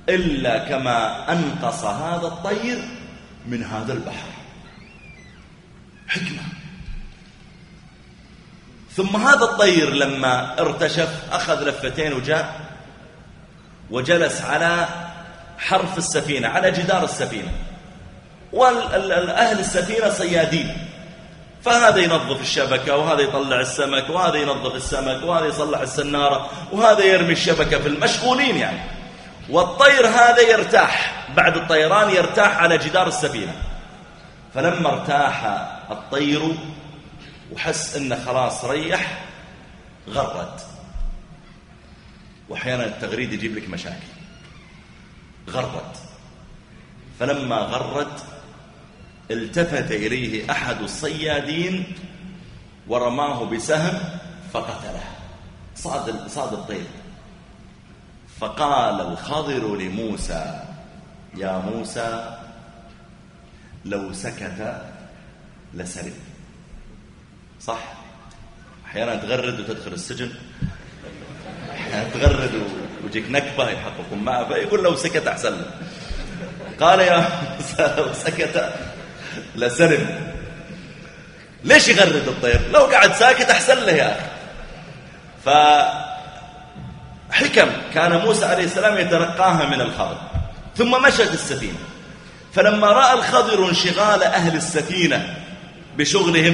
[0.09, 2.77] إلا كما أنقص هذا الطير
[3.47, 4.29] من هذا البحر.
[6.07, 6.43] حكمة.
[8.95, 12.68] ثم هذا الطير لما ارتشف أخذ لفتين وجاء.
[13.91, 14.87] وجلس على
[15.57, 17.51] حرف السفينة على جدار السفينة.
[18.53, 20.77] والأهل السفينة صيادين.
[21.63, 27.79] فهذا ينظف الشبكة وهذا يطلع السمك وهذا ينظف السمك وهذا يصلح السنارة وهذا يرمي الشبكة
[27.79, 28.79] في المشغولين يعني.
[29.49, 33.53] والطير هذا يرتاح بعد الطيران يرتاح على جدار السفينة.
[34.53, 35.43] فلما ارتاح
[35.91, 36.41] الطير
[37.53, 39.23] وحس إنه خلاص ريح
[40.09, 40.59] غرد
[42.49, 44.07] وأحيانا التغريد يجيب لك مشاكل.
[45.49, 45.97] غرد
[47.19, 48.19] فلما غرد
[49.31, 51.95] التفت إليه أحد الصيادين
[52.87, 53.99] ورماه بسهم
[54.53, 55.03] فقتله.
[55.75, 56.87] صاد صاد الطير.
[58.39, 60.63] فقال الخضر لموسى
[61.37, 62.39] يا موسى
[63.85, 64.81] لو سكت
[65.73, 66.13] لسلم
[67.61, 67.79] صح؟
[68.85, 70.31] أحيانا تغرد وتدخل السجن.
[71.89, 72.63] أحيانا تغرد
[73.03, 75.65] ويجيك نكبة يحققون معه فيقول لو سكت أحسن له.
[76.79, 78.73] قال يا موسى لو سكت
[79.55, 80.33] لسلم.
[81.63, 84.25] ليش يغرد الطير؟ لو قعد ساكت أحسن له يا أخي.
[87.29, 90.17] فحكم كان موسى عليه السلام يتلقاها من الخضر.
[90.77, 91.77] ثم مشت السفينة.
[92.53, 95.35] فلما رأى الخضر انشغال أهل السفينة
[95.97, 96.53] بشغلهم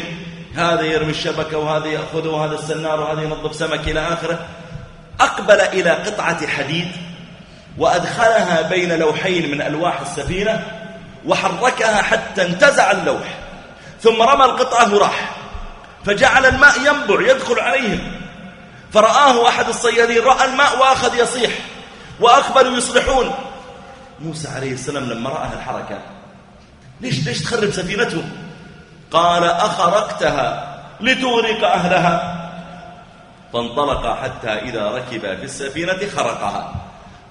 [0.55, 4.45] هذا يرمي الشبكة وهذا يأخذه وهذا السنار وهذا ينظف سمك إلى آخره
[5.19, 6.87] أقبل إلى قطعة حديد
[7.77, 10.63] وأدخلها بين لوحين من ألواح السفينة
[11.25, 13.37] وحركها حتى انتزع اللوح.
[14.01, 15.35] ثم رمى القطعة وراح.
[16.05, 18.11] فجعل الماء ينبع يدخل عليهم.
[18.93, 21.51] فرآه أحد الصيادين رأى الماء وأخذ يصيح.
[22.19, 23.35] وأقبلوا يصلحون.
[24.19, 25.99] موسى عليه السلام لما رأى الحركة
[27.01, 28.31] ليش ليش تخرب سفينتهم
[29.11, 32.44] قال أخرقتها لتغرق أهلها.
[33.55, 36.75] فانطلق حتى إذا ركب في السفينة خرقها.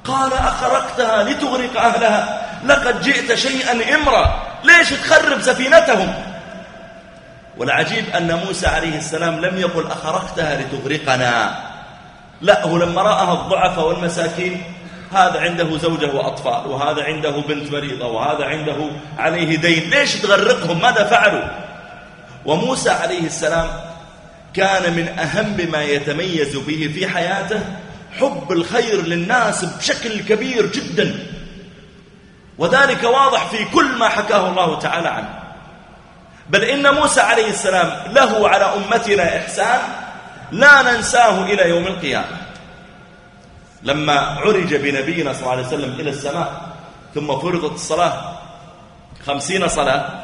[0.04, 2.42] قال أخرقتها لتغرق أهلها.
[2.64, 4.42] لقد جئت شيئا إمرا.
[4.64, 6.14] ليش تخرب سفينتهم؟
[7.58, 11.56] والعجيب أن موسى عليه السلام لم يقل أخرقتها لتغرقنا.
[12.40, 14.62] لا هو لما رأها الضعفاء والمساكين
[15.12, 18.76] هذا عنده زوجة وأطفال وهذا عنده بنت مريضة وهذا عنده
[19.18, 19.90] عليه دين.
[19.90, 21.44] ليش تغرقهم؟ ماذا فعلوا؟
[22.46, 23.68] وموسى عليه السلام
[24.54, 27.60] كان من أهم ما يتميز به في حياته
[28.20, 31.26] حب الخير للناس بشكل كبير جدا.
[32.58, 35.38] وذلك واضح في كل ما حكاه الله تعالى عنه.
[36.50, 39.80] بل إن موسى عليه السلام له على أمتنا إحسان
[40.52, 42.36] لا ننساه إلى يوم القيامة.
[43.82, 46.74] لما عرج بنبينا صلى الله عليه وسلم إلى السماء
[47.14, 48.32] ثم فرضت الصلاة
[49.26, 50.23] خمسين صلاة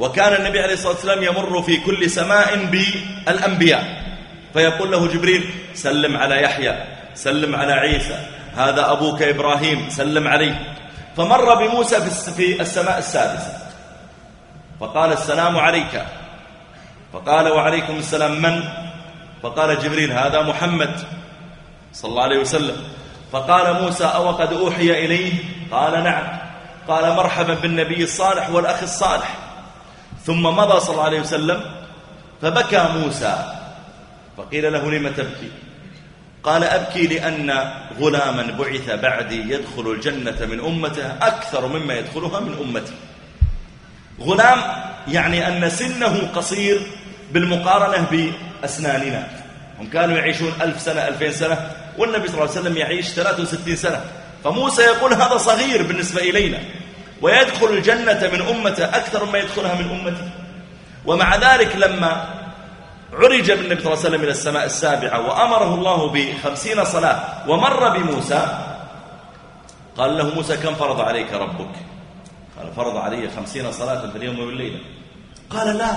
[0.00, 4.04] وكان النبي عليه الصلاة والسلام يمر في كل سماء بالأنبياء.
[4.52, 6.84] فيقول له جبريل سلم على يحيى
[7.14, 8.18] سلم على عيسى
[8.56, 10.74] هذا أبوك إبراهيم سلم عليه
[11.16, 12.00] فمر بموسى
[12.36, 13.58] في السماء السادسة.
[14.80, 16.04] فقال السلام عليك.
[17.12, 18.62] فقال وعليكم السلام من؟
[19.42, 21.00] فقال جبريل هذا محمد
[21.92, 22.76] صلى الله عليه وسلم.
[23.32, 25.32] فقال موسى أو قد أوحي إليه؟
[25.70, 26.38] قال نعم.
[26.88, 29.43] قال مرحبا بالنبي الصالح والأخ الصالح.
[30.26, 31.60] ثم مضى صلى الله عليه وسلم
[32.42, 33.60] فبكى موسى.
[34.36, 35.50] فقيل له لم تبكي؟
[36.42, 37.70] قال أبكي لأن
[38.00, 42.92] غلاما بعث بعدي يدخل الجنة من أمته أكثر مما يدخلها من أمتي.
[44.20, 44.60] غلام
[45.08, 46.80] يعني أن سنه قصير
[47.32, 49.26] بالمقارنة بأسناننا.
[49.80, 54.04] هم كانوا يعيشون ألف سنة ألفين سنة والنبي صلى الله عليه وسلم يعيش 63 سنة.
[54.44, 56.58] فموسى يقول هذا صغير بالنسبة إلينا.
[57.24, 60.28] ويدخل الجنة من أمته أكثر مما يدخلها من أمتي
[61.06, 62.26] ومع ذلك لما
[63.12, 67.18] عرج بالنبي صلى الله عليه وسلم إلى السماء السابعة وأمره الله بخمسين صلاة
[67.48, 68.58] ومر بموسى
[69.96, 71.74] قال له موسى كم فرض عليك ربك؟
[72.58, 74.80] قال فرض علي خمسين صلاة في اليوم والليلة.
[75.50, 75.92] قال لا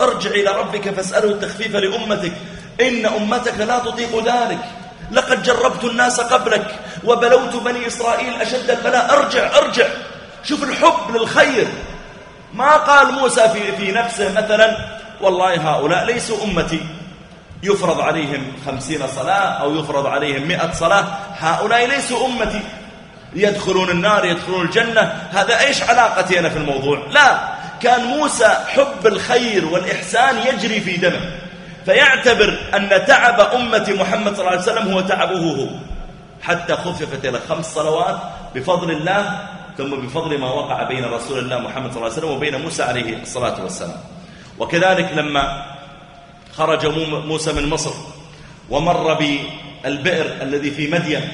[0.00, 2.32] ارجع إلى ربك فاسأله التخفيف لأمتك.
[2.80, 4.64] إن أمتك لا تطيق ذلك.
[5.12, 9.18] لقد جربت الناس قبلك وبلوت بني إسرائيل أشد البلاء.
[9.18, 9.88] ارجع ارجع.
[10.48, 11.68] شوف الحب للخير.
[12.54, 14.76] ما قال موسى في, في نفسه مثلا
[15.20, 16.86] والله هؤلاء ليسوا أمتي.
[17.62, 21.04] يفرض عليهم خمسين صلاة أو يفرض عليهم مئة صلاة
[21.38, 22.60] هؤلاء ليسوا أمتي.
[23.34, 25.28] يدخلون النار يدخلون الجنة.
[25.30, 27.38] هذا إيش علاقتي أنا في الموضوع؟ لا
[27.82, 31.30] كان موسى حب الخير والإحسان يجري في دمه.
[31.84, 35.66] فيعتبر أن تعب أمة محمد صلى الله عليه وسلم هو تعبه هو.
[36.42, 38.18] حتى خففت إلى خمس صلوات
[38.54, 39.38] بفضل الله
[39.78, 43.22] ثم بفضل ما وقع بين رسول الله محمد صلى الله عليه وسلم وبين موسى عليه
[43.22, 44.00] الصلاة والسلام.
[44.58, 45.66] وكذلك لما
[46.56, 46.86] خرج
[47.26, 47.94] موسى من مصر
[48.70, 51.28] ومر بالبئر الذي في مدين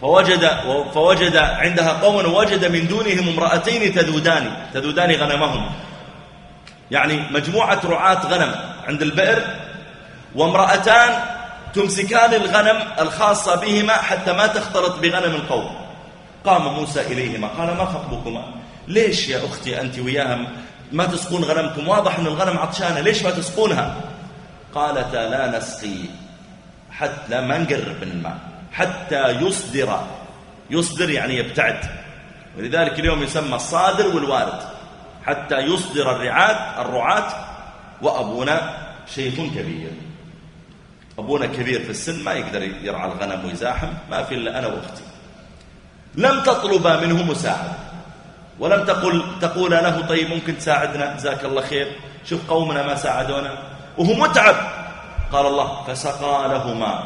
[0.00, 0.50] فوجد,
[0.94, 5.70] فوجد عندها قوم وجد من دونهم امرأتين تذودان تذودان غنمهم.
[6.90, 8.54] يعني مجموعة رعاة غنم
[8.88, 9.38] عند البئر
[10.34, 11.10] وامرأتان
[11.74, 15.81] تمسكان الغنم الخاصة بهما حتى ما تختلط بغنم القوم.
[16.44, 18.54] قام موسى إليهما قال ما خطبكما؟
[18.88, 20.46] ليش يا أختي أنت وياها
[20.92, 24.00] ما تسقون غنمكم؟ واضح أن الغنم عطشانة ليش ما تسقونها؟
[24.74, 25.96] قالتا لا نسقي
[26.90, 28.38] حتى ما نقرب من الماء
[28.72, 30.06] حتى يصدر
[30.70, 31.80] يصدر يعني يبتعد.
[32.58, 34.60] ولذلك اليوم يسمى الصادر والوارد
[35.26, 37.32] حتى يصدر الرعاة الرعاة
[38.02, 38.78] وأبونا
[39.14, 39.90] شيخ كبير.
[41.18, 45.01] أبونا كبير في السن ما يقدر يرعى الغنم ويزاحم ما في إلا أنا وأختي.
[46.14, 47.72] لم تطلبا منه مساعدة
[48.58, 51.92] ولم تقل تقول له طيب ممكن تساعدنا؟ جزاك الله خير.
[52.24, 53.50] شوف قومنا ما ساعدونا.
[53.98, 54.56] وهو متعب.
[55.32, 57.04] قال الله فسقى لهما.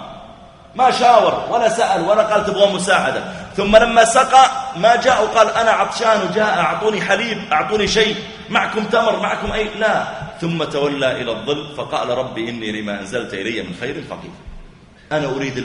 [0.74, 3.24] ما شاور ولا سأل ولا قال تبغى مساعدة.
[3.56, 8.16] ثم لما سقى ما جاء وقال أنا عطشان وجاء أعطوني حليب أعطوني شيء
[8.48, 9.68] معكم تمر معكم أي.
[9.78, 10.04] لا.
[10.40, 14.30] ثم تولى إلى الظل فقال ربي إني لما أنزلت إلي من خير فقير.
[15.12, 15.56] أنا أريد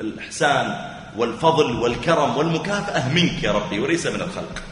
[0.00, 4.62] الإحسان والفضل والكرم والمكافأة منك يا ربي وليس من الخلق.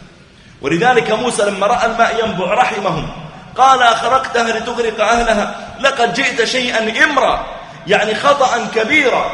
[0.63, 3.09] ولذلك موسى لما رأى الماء ينبع رحمهم
[3.57, 7.47] قال أخرقتها لتغرق أهلها لقد جئت شيئا إمرا
[7.87, 9.33] يعني خطأ كبيرا.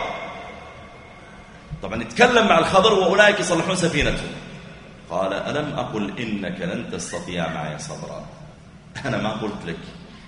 [1.82, 4.30] طبعا يتكلم مع الخضر وأولئك يصلحون سفينتهم.
[5.11, 8.26] قال ألم أقل إنك لن تستطيع معي صبرا؟
[9.05, 9.78] أنا ما قلت لك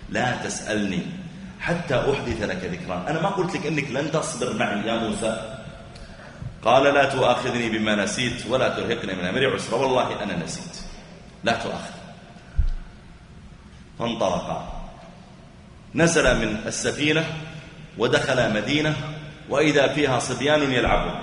[0.08, 1.02] لا تسألني
[1.60, 3.04] حتى أحدث لك ذكرا.
[3.08, 5.55] أنا ما قلت لك إنك لن تصبر معي يا موسى.
[6.64, 9.46] قال لا تؤاخذني بما نسيت ولا ترهقني من أمري.
[9.46, 10.76] عسرا والله أنا نسيت.
[11.44, 11.94] لا تؤاخذ
[13.98, 14.82] فانطلقا.
[15.94, 17.24] نزل من السفينة
[17.98, 18.96] ودخل مدينة
[19.48, 21.20] وإذا فيها صبيان يلعبون.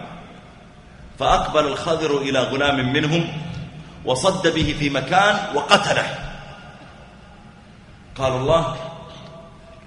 [1.20, 3.42] فأقبل الخضر إلى غلام منهم
[4.06, 6.20] وصد به في مكان وقتله.
[8.16, 8.76] قال الله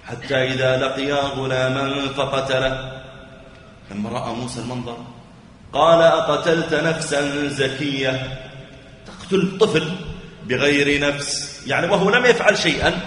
[0.07, 3.01] حتى إذا لقيا غلاما فقتله.
[3.91, 4.97] لما رأى موسى المنظر
[5.73, 8.37] قال أقتلت نفسا زكية.
[9.07, 9.91] تقتل طفل
[10.45, 11.61] بغير نفس.
[11.67, 12.99] يعني وهو لم يفعل شيئا.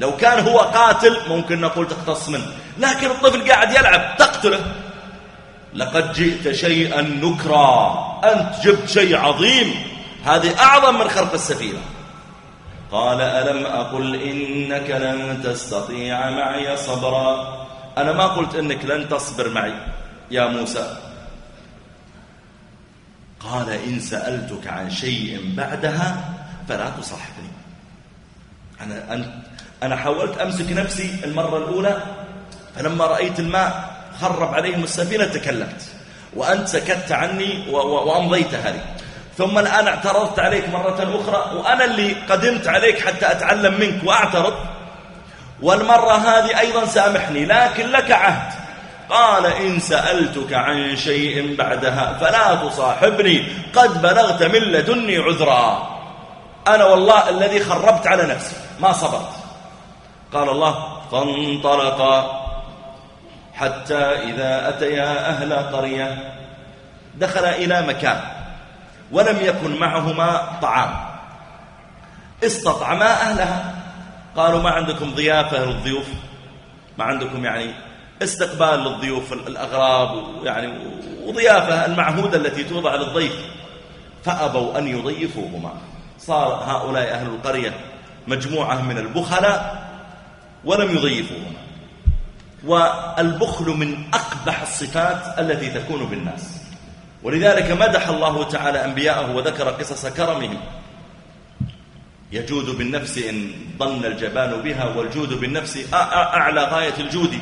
[0.00, 2.52] لو كان هو قاتل ممكن نقول تقتص منه.
[2.78, 4.60] لكن الطفل قاعد يلعب تقتله.
[5.74, 8.20] لقد جئت شيئا نكرا.
[8.24, 9.74] أنت جبت شيء عظيم.
[10.24, 11.80] هذه أعظم من خرق السفينة.
[12.92, 17.56] قال ألم أقل إنك لن تستطيع معي صبرا؟
[17.98, 19.74] أنا ما قلت إنك لن تصبر معي
[20.30, 20.96] يا موسى.
[23.50, 26.16] قال إن سألتك عن شيء بعدها
[26.68, 27.50] فلا تصاحبني.
[28.80, 29.42] أنا,
[29.82, 32.02] أنا حاولت أمسك نفسي المرة الأولى
[32.76, 35.82] فلما رأيت الماء خرب عليهم السفينة تكلمت
[36.36, 38.80] وأنت سكت عني وأمضيتها لي.
[39.38, 44.54] ثم الآن اعترضت عليك مرة أخرى وأنا اللي قدمت عليك حتى أتعلم منك وأعترض.
[45.62, 48.65] والمرة هذه أيضا سأمحني لكن لك عهد.
[49.10, 53.44] قال إن سألتك عن شيء بعدها فلا تصاحبني.
[53.74, 55.88] قد بلغت من لدني عذرا.
[56.68, 58.56] أنا والله الذي خربت على نفسي.
[58.80, 59.30] ما صبرت.
[60.32, 62.42] قال الله فانطلقا
[63.54, 66.32] حتى إذا أتيا أهل قرية
[67.14, 68.20] دخل إلى مكان
[69.12, 70.94] ولم يكن معهما طعام.
[72.44, 73.74] استطعما أهلها.
[74.36, 76.06] قالوا ما عندكم ضيافة للضيوف؟
[76.98, 77.85] ما عندكم يعني
[78.22, 80.78] استقبال للضيوف الأغراب يعني
[81.24, 83.36] وضيافة المعهودة التي توضع للضيف
[84.24, 85.72] فأبوا أن يضيفوهما.
[86.18, 87.72] صار هؤلاء أهل القرية
[88.26, 89.86] مجموعة من البخلاء
[90.64, 91.56] ولم يضيفوهما.
[92.64, 96.62] والبخل من أقبح الصفات التي تكون بالناس.
[97.22, 100.60] ولذلك مدح الله تعالى أنبياءه وذكر قصص كرمهم.
[102.32, 107.38] يجود بالنفس إن ظن الجبان بها والجود بالنفس أعلى غاية الجود.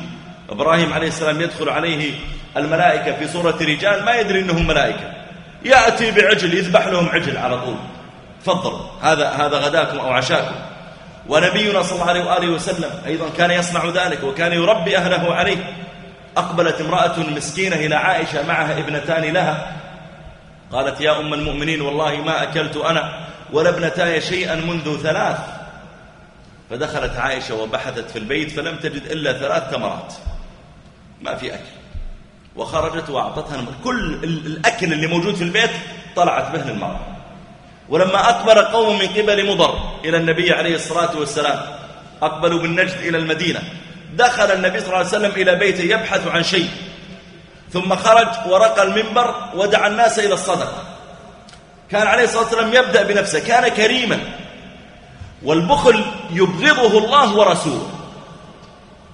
[0.49, 2.13] إبراهيم عليه السلام يدخل عليه
[2.57, 5.13] الملائكة في صورة رجال ما يدري أنهم ملائكة.
[5.65, 7.75] يأتي بعجل يذبح لهم عجل على طول.
[8.43, 8.79] تفضلوا.
[9.01, 10.55] هذا هذا غداكم أو عشاكم.
[11.27, 15.73] ونبينا صلى الله عليه وآله وسلم أيضا كان يصنع ذلك وكان يربي أهله عليه.
[16.37, 19.75] أقبلت امرأة مسكينة إلى عائشة معها ابنتان لها.
[20.71, 25.37] قالت يا أم المؤمنين والله ما أكلت أنا ولا ابنتاي شيئا منذ ثلاث.
[26.69, 30.13] فدخلت عائشة وبحثت في البيت فلم تجد إلا ثلاث تمرات.
[31.25, 31.63] ما في أكل.
[32.55, 35.71] وخرجت وأعطتها كل الأكل اللي موجود في البيت
[36.15, 36.99] طلعت به للمرأة.
[37.89, 41.61] ولما أقبل قوم من قبل مضر إلى النبي عليه الصلاة والسلام
[42.21, 43.61] أقبلوا بالنجد إلى المدينة.
[44.13, 46.69] دخل النبي صلى الله عليه وسلم إلى بيته يبحث عن شيء.
[47.73, 50.83] ثم خرج ورقى المنبر ودعا الناس إلى الصدقة.
[51.91, 54.19] كان عليه الصلاة والسلام يبدأ بنفسه كان كريما.
[55.43, 57.89] والبخل يبغضه الله ورسوله.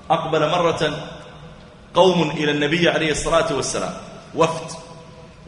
[0.09, 0.93] أقبل مرة
[1.93, 3.93] قوم إلى النبي عليه الصلاة والسلام.
[4.35, 4.77] وفد.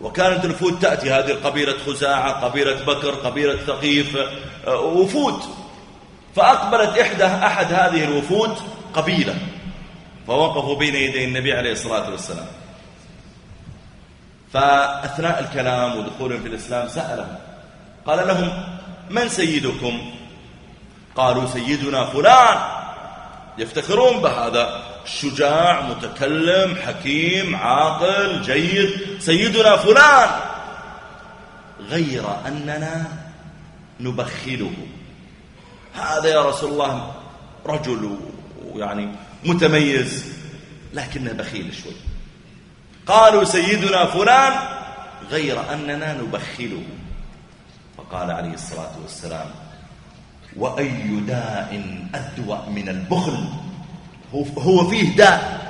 [0.01, 1.11] وكانت الوفود تأتي.
[1.11, 4.17] هذه قبيلة خزاعة قبيلة بكر قبيلة ثقيف
[4.67, 5.43] آه، وفود
[6.35, 8.57] فأقبلت إحدى أحد هذه الوفود
[8.93, 9.35] قبيلة.
[10.27, 12.47] فوقفوا بين يدي النبي عليه الصلاة والسلام.
[14.53, 17.35] فأثناء الكلام ودخولهم في الإسلام سألهم.
[18.05, 18.63] قال لهم
[19.09, 20.11] من سيدكم؟
[21.15, 22.57] قالوا سيدنا فلان.
[23.57, 24.92] يفتخرون بهذا.
[25.05, 30.29] شجاع متكلم حكيم عاقل جيد سيدنا فلان.
[31.79, 33.05] غير أننا
[33.99, 34.73] نبخله.
[35.95, 37.13] هذا يا رسول الله
[37.65, 38.17] رجل
[38.75, 39.09] يعني
[39.45, 40.33] متميز
[40.93, 41.93] لكنه بخيل شوي.
[43.07, 44.53] قالوا سيدنا فلان
[45.29, 46.83] غير أننا نبخله.
[47.97, 49.47] فقال عليه الصلاة والسلام
[50.55, 53.62] وأي داء أدوأ من البخل؟
[54.57, 55.61] هو فيه داء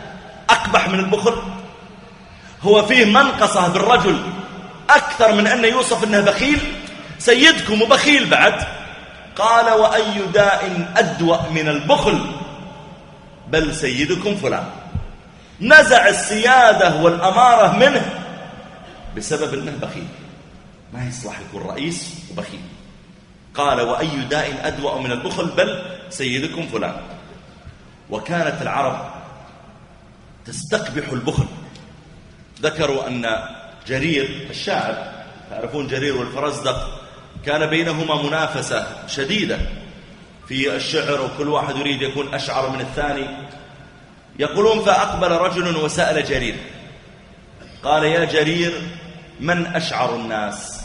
[0.50, 1.42] أقبح من البخل.
[2.62, 4.24] هو فيه منقصة بالرجل
[4.90, 6.60] أكثر من أن يوصف أنه بخيل.
[7.20, 8.64] سيدكم وبخيل بعد.
[9.36, 12.32] قال وأي داء أدوأ من البخل؟
[13.48, 14.66] بل سيدكم فلان.
[15.62, 18.20] نزع السيادة والأمارة منه
[19.18, 20.08] بسبب أنه بخيل.
[20.94, 22.62] ما يصلح يكون رئيس وبخيل.
[23.56, 26.96] قال وأي داء أدوأ من البخل؟ بل سيدكم فلان.
[28.10, 29.14] وكانت العرب
[30.46, 31.46] تستقبح البخل.
[32.62, 33.40] ذكروا أن
[33.88, 37.02] جرير الشاعر تعرفون جرير والفرزدق
[37.46, 39.60] كان بينهما منافسة شديدة
[40.48, 43.28] في الشعر وكل واحد يريد يكون أشعر من الثاني.
[44.40, 46.56] يقولون فأقبل رجل وسأل جرير.
[47.84, 48.82] قال يا جرير
[49.40, 50.84] من أشعر الناس؟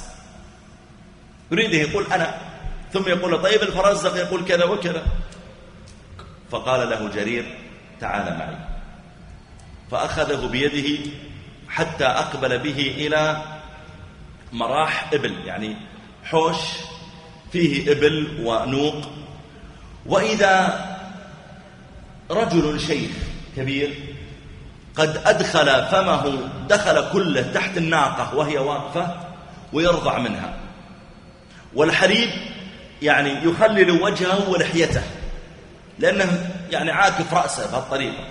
[1.50, 2.34] يريد يقول أنا
[2.92, 5.02] ثم يقول طيب الفرزدق يقول كذا وكذا.
[6.50, 7.58] فقال له جرير
[8.00, 8.56] تعال معي.
[9.90, 11.10] فأخذه بيده
[11.68, 13.42] حتى أقبل به إلى
[14.52, 15.76] مراح إبل يعني
[16.24, 16.56] حوش
[17.52, 19.10] فيه إبل ونوق.
[20.06, 20.84] وإذا
[22.30, 23.10] رجل شيخ
[23.56, 23.94] كبير
[24.96, 29.16] قد أدخل فمه دخل كله تحت الناقة وهي واقفة
[29.72, 30.54] ويرضع منها.
[31.74, 32.30] والحليب
[33.02, 35.02] يعني يخلل وجهه ولحيته.
[35.98, 38.24] لأنه يعني عاكف رأسه بهالطريقة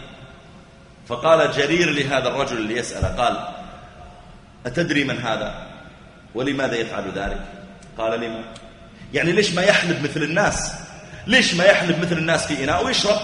[1.08, 3.48] فقال جرير لهذا الرجل اللي يسأله قال
[4.66, 5.68] أتدري من هذا؟
[6.36, 7.42] ولماذا يفعل ذلك؟
[7.98, 8.44] قال لما
[9.14, 10.74] يعني ليش ما يحلب مثل الناس؟
[11.28, 13.20] ليش ما يحلب مثل الناس في إناء ويشرب؟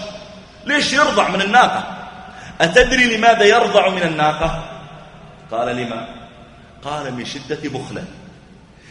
[0.66, 2.08] ليش يرضع من الناقة؟
[2.60, 4.64] أتدري لماذا يرضع من الناقة؟
[5.50, 6.08] قال لما؟
[6.84, 8.04] قال من شدة بخله.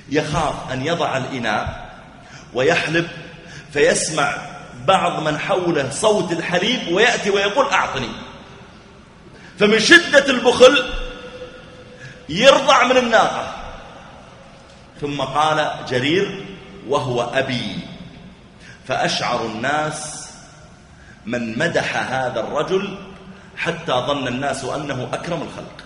[0.10, 1.90] يخاف أن يضع الإناء
[2.54, 3.08] ويحلب
[3.74, 4.53] فيسمع
[4.88, 8.10] بعض من حوله صوت الحليب ويأتي ويقول أعطني.
[9.60, 10.90] فمن شدة البخل
[12.30, 13.54] يرضع من الناقة.
[15.02, 16.46] ثم قال جرير
[16.88, 17.78] وهو أبي.
[18.88, 20.30] فأشعر الناس
[21.26, 22.98] من مدح هذا الرجل
[23.58, 25.84] حتى ظن الناس أنه أكرم الخلق.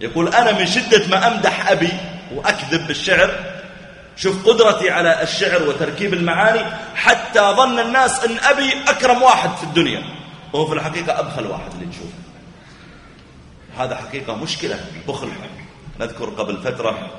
[0.00, 1.92] يقول أنا من شدة ما أمدح أبي
[2.34, 3.53] وأكذب بالشعر
[4.16, 10.04] شوف قدرتي على الشعر وتركيب المعاني حتى ظن الناس أن أبي أكرم واحد في الدنيا.
[10.52, 12.24] وهو في الحقيقة أبخل واحد اللي تشوفه
[13.78, 15.28] هذا حقيقة مشكلة بخل.
[16.00, 17.10] نذكر قبل فترة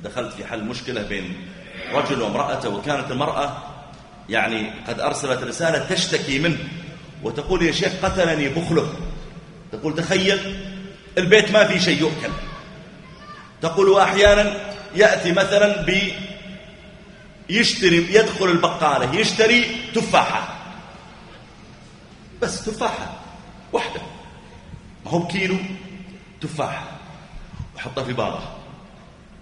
[0.00, 1.48] دخلت في حل مشكلة بين
[1.92, 3.56] رجل وامرأته وكانت المرأة
[4.28, 6.58] يعني قد أرسلت رسالة تشتكي منه
[7.22, 8.94] وتقول يا شيخ قتلني بخله.
[9.72, 10.56] تقول تخيل
[11.18, 12.32] البيت ما في شيء يؤكل.
[13.62, 14.56] تقول وأحيانا
[14.94, 16.12] يأتي مثلا ب
[17.48, 20.56] يشتري يدخل البقالة يشتري تفاحة.
[22.42, 23.14] بس تفاحة
[23.72, 24.00] واحدة.
[25.04, 25.56] ما هو بكيلو
[26.40, 26.84] تفاحة.
[27.76, 28.56] وحطها في باغة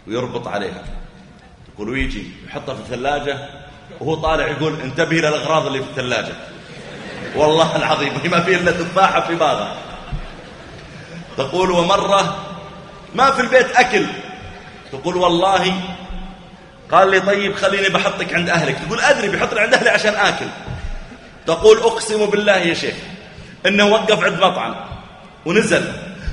[0.06, 0.84] ويربط عليها.
[1.74, 3.48] تقول ويجي يحطها في الثلاجة
[4.00, 6.34] وهو طالع يقول انتبه للأغراض اللي في الثلاجة.
[7.36, 9.76] والله العظيم ما في إلا تفاحة في باغة
[11.36, 12.46] تقول ومرة
[13.14, 14.06] ما في البيت أكل.
[14.92, 15.80] تقول والله
[16.92, 18.78] قال لي طيب خليني بحطك عند أهلك.
[18.86, 20.46] تقول أدري بيحطني عند أهلي عشان آكل.
[21.46, 22.94] تقول أقسم بالله يا شيخ
[23.66, 24.74] إنه وقف عند مطعم
[25.46, 25.92] ونزل.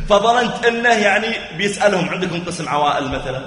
[0.10, 1.28] فظننت إنه يعني
[1.58, 3.42] بيسألهم عندكم قسم عوائل مثلا.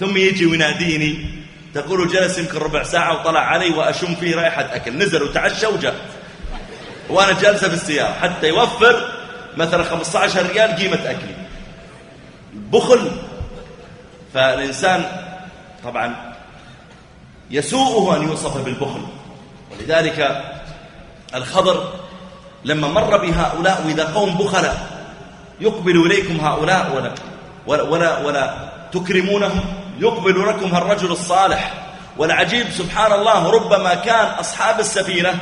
[0.00, 1.44] ثم يجي ويناديني.
[1.74, 4.98] تقول جلس يمكن ربع ساعة وطلع علي وأشم فيه رائحة أكل.
[4.98, 5.94] نزل وتعشى وجاء.
[7.08, 8.12] وأنا جالسة في السيارة.
[8.22, 9.08] حتى يوفر
[9.56, 11.34] مثلا 15 ريال قيمة أكلي.
[12.54, 13.10] بخل
[14.34, 15.04] فالإنسان
[15.84, 16.34] طبعا
[17.50, 19.06] يسوءه أن يوصف بالبخل.
[19.72, 20.44] ولذلك
[21.34, 21.92] الخضر
[22.64, 25.06] لما مر بهؤلاء وإذا قوم بخلاء
[25.60, 27.14] يقبل إليكم هؤلاء ولا,
[27.66, 28.54] ولا, ولا, ولا
[28.92, 29.64] تكرمونهم
[29.98, 31.72] يقبل لكم الرجل الصالح
[32.18, 32.70] والعجيب.
[32.70, 35.38] سبحان الله ربما كان أصحاب السفينة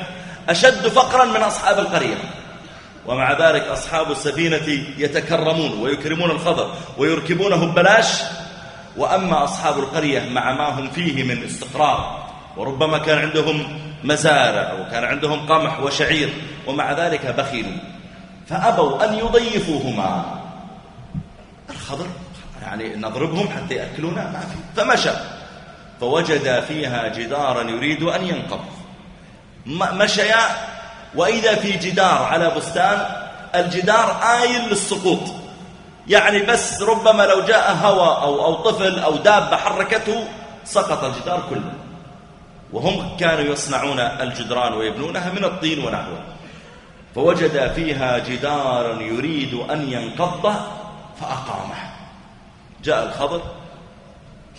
[0.49, 2.16] أشد فقرا من أصحاب القرية.
[3.07, 8.22] ومع ذلك أصحاب السفينة يتكرمون ويكرمون الخضر ويركبونه ببلاش
[8.97, 15.47] وأما أصحاب القرية مع ما هم فيه من استقرار وربما كان عندهم مزارع وكان عندهم
[15.47, 16.32] قمح وشعير
[16.66, 17.78] ومع ذلك بخيلوا
[18.47, 20.40] فأبوا أن يضيفوهما.
[21.70, 22.07] الخضر
[22.62, 24.80] يعني نضربهم حتى يأكلونا ما في.
[24.80, 25.11] فمشى
[26.01, 28.64] فوجد فيها جدارا يريد أن ينقض.
[29.66, 30.47] مشيا
[31.14, 33.07] وإذا في جدار على بستان
[33.55, 35.41] الجدار آيل للسقوط.
[36.09, 40.24] يعني بس ربما لو جاء هوى أو, أو طفل أو دابة حركته
[40.64, 41.72] سقط الجدار كله.
[42.72, 46.24] وهم كانوا يصنعون الجدران ويبنونها من الطين ونحوه.
[47.14, 50.55] فوجد فيها جدارا يريد أن ينقض
[51.20, 51.92] فأقامه.
[52.84, 53.42] جاء الخضر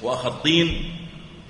[0.02, 0.96] وأخذ طين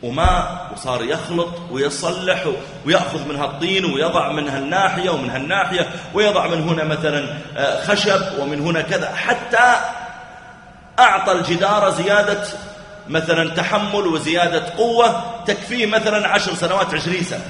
[0.03, 2.47] وماء وصار يخلط ويصلح
[2.85, 8.61] ويأخذ منها الطين ويضع منها الناحية ومن هالناحية ويضع من هنا مثلا آه، خشب ومن
[8.61, 9.75] هنا كذا حتى
[10.99, 12.43] أعطى الجدار زيادة
[13.07, 17.45] مثلا تحمل وزيادة قوة تكفيه مثلا عشر سنوات عشرين سنة.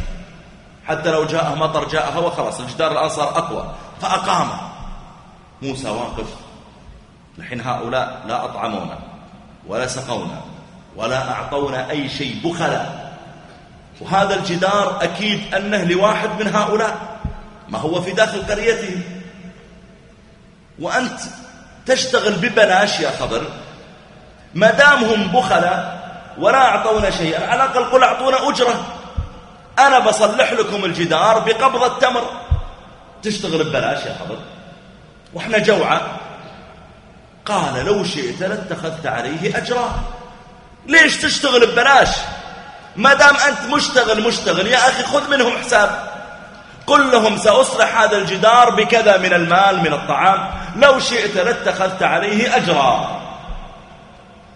[0.86, 3.74] حتى لو جاء مطر جاء هواء خلاص الجدار الآن صار أقوى.
[4.02, 4.50] فأقام.
[5.62, 6.26] موسى واقف.
[7.38, 9.00] الحين هؤلاء لا أطعمونا
[9.68, 10.53] ولا سقونا.
[10.96, 12.86] ولا أعطونا أي شيء بخلا.
[14.02, 17.20] وهذا الجدار أكيد أنه لواحد من هؤلاء.
[17.70, 19.02] ما هو في داخل قريته
[20.80, 21.20] وأنت
[21.86, 23.44] تشتغل ببلاش يا خضر.
[24.56, 26.04] ما دامهم بخلا
[26.38, 27.48] ولا أعطونا شيئا.
[27.48, 28.86] على الأقل قل أعطونا أجرة.
[29.80, 32.24] أنا بصلح لكم الجدار بقبضة تمر
[33.24, 34.38] تشتغل ببلاش يا خضر.
[35.34, 36.02] وإحنا جوعة.
[37.46, 40.04] قال لو شئت لاتخذت عليه أجرا.
[40.88, 42.10] ليش تشتغل ببلاش؟
[42.96, 44.68] ما دام أنت مشتغل مشتغل.
[44.68, 46.14] يا أخي خذ منهم حساب.
[46.88, 50.50] قل لهم سأصلح هذا الجدار بكذا من المال من الطعام.
[50.76, 53.22] لو شئت لاتخذت عليه أجرا.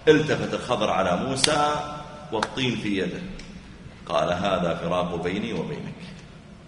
[0.07, 1.75] التفت الخضر على موسى
[2.31, 3.21] والطين في يده.
[4.05, 5.93] قال هذا فراق بيني وبينك.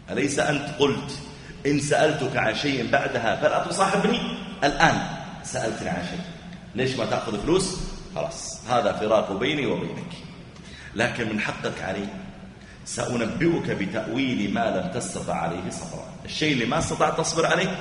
[0.09, 1.11] أليس أنت؟ قلت
[1.65, 4.37] إن سألتك عن شيء بعدها فلا تصاحبني.
[4.63, 5.01] الآن
[5.43, 6.21] سألتني عن شيء.
[6.75, 7.77] ليش ما تأخذ فلوس؟
[8.15, 10.13] خلاص هذا فراق بيني وبينك.
[10.95, 12.07] لكن من حقك علي
[12.85, 16.05] سأنبئك بتأويل ما لم تستطع عليه صبرا.
[16.25, 17.75] الشيء اللي ما استطعت تصبر عليه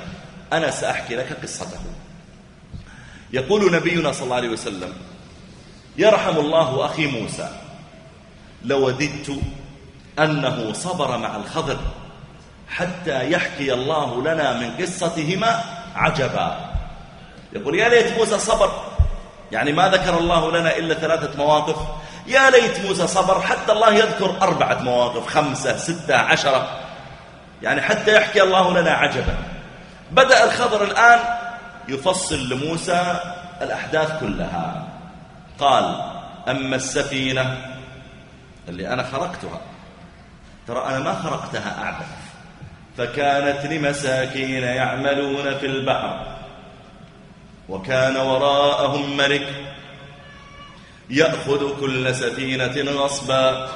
[0.52, 1.80] أنا سأحكي لك قصته.
[3.32, 4.92] يقول نبينا صلى الله عليه وسلم
[5.96, 7.60] يرحم الله أخي موسى
[8.64, 9.38] لوددت
[10.18, 11.78] أنه صبر مع الخضر
[12.68, 15.64] حتى يحكي الله لنا من قصتهما
[15.94, 16.74] عجبا.
[17.52, 18.87] يقول يا ليت موسى صبر.
[19.52, 21.76] يعني ما ذكر الله لنا إلا ثلاثة مواقف.
[22.26, 26.80] يا ليت موسى صبر حتى الله يذكر أربعة مواقف خمسة ستة عشرة.
[27.62, 29.34] يعني حتى يحكي الله لنا عجبا.
[30.10, 31.20] بدأ الخضر الآن
[31.88, 33.20] يفصل لموسى
[33.62, 34.88] الأحداث كلها.
[35.58, 36.00] قال
[36.48, 37.74] أما السفينة
[38.68, 39.60] اللي أنا خرقتها.
[40.66, 42.06] ترى أنا ما خرقتها أعبث.
[42.98, 46.37] فكانت لمساكين يعملون في البحر.
[47.68, 49.74] وكان وراءهم ملك
[51.10, 53.68] يأخذ كل سفينة غصبا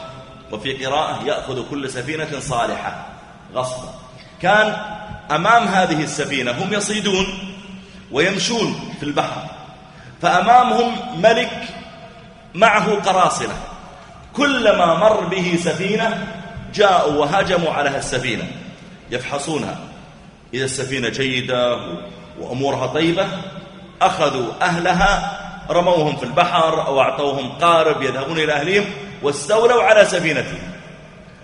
[0.53, 3.07] وفي قراءة يأخذ كل سفينة صالحة
[3.55, 3.95] غصبا.
[4.43, 4.77] كان
[5.31, 7.27] أمام هذه السفينة هم يصيدون
[8.13, 9.43] ويمشون في البحر
[10.23, 11.63] فأمامهم ملك
[12.55, 13.55] معه قراصنة.
[14.33, 16.27] كلما مر به سفينة
[16.75, 18.51] جاءوا وهاجموا على السفينة
[19.11, 19.79] يفحصونها.
[20.55, 21.79] إذا السفينة جيدة
[22.39, 23.29] وأمورها طيبة
[24.07, 25.39] أخذوا أهلها
[25.71, 28.85] رموهم في البحر أو أعطوهم قارب يذهبون إلى أهلهم
[29.23, 30.73] واستولوا على سفينتهم.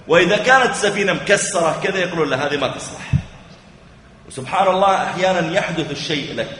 [0.08, 3.12] وإذا كانت سفينة مكسرة كذا يقولون لها هذه ما تصلح.
[4.28, 6.56] وسبحان الله أحيانا يحدث الشيء لك.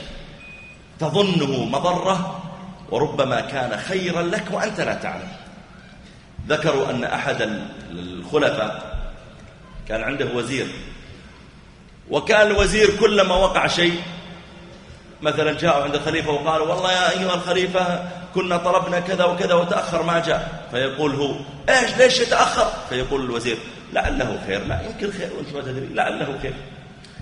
[1.01, 2.43] تظنه مضرة
[2.91, 5.33] وربما كان خيرا لك وأنت لا تعلم.
[6.49, 8.99] ذكروا أن أحد الخلفاء
[9.89, 10.67] كان عنده وزير.
[12.11, 14.03] وكان الوزير كلما وقع شيء
[15.23, 20.19] مثلا جاءوا عند الخليفة وقالوا والله يا أيها الخليفة كنا طلبنا كذا وكذا وتأخر ما
[20.19, 20.69] جاء.
[20.71, 21.35] فيقول هو
[21.69, 23.57] إيش ليش يتأخر؟ فيقول الوزير
[23.93, 26.55] لعله خير لا يمكن خير وانت ما تدري لعله خير.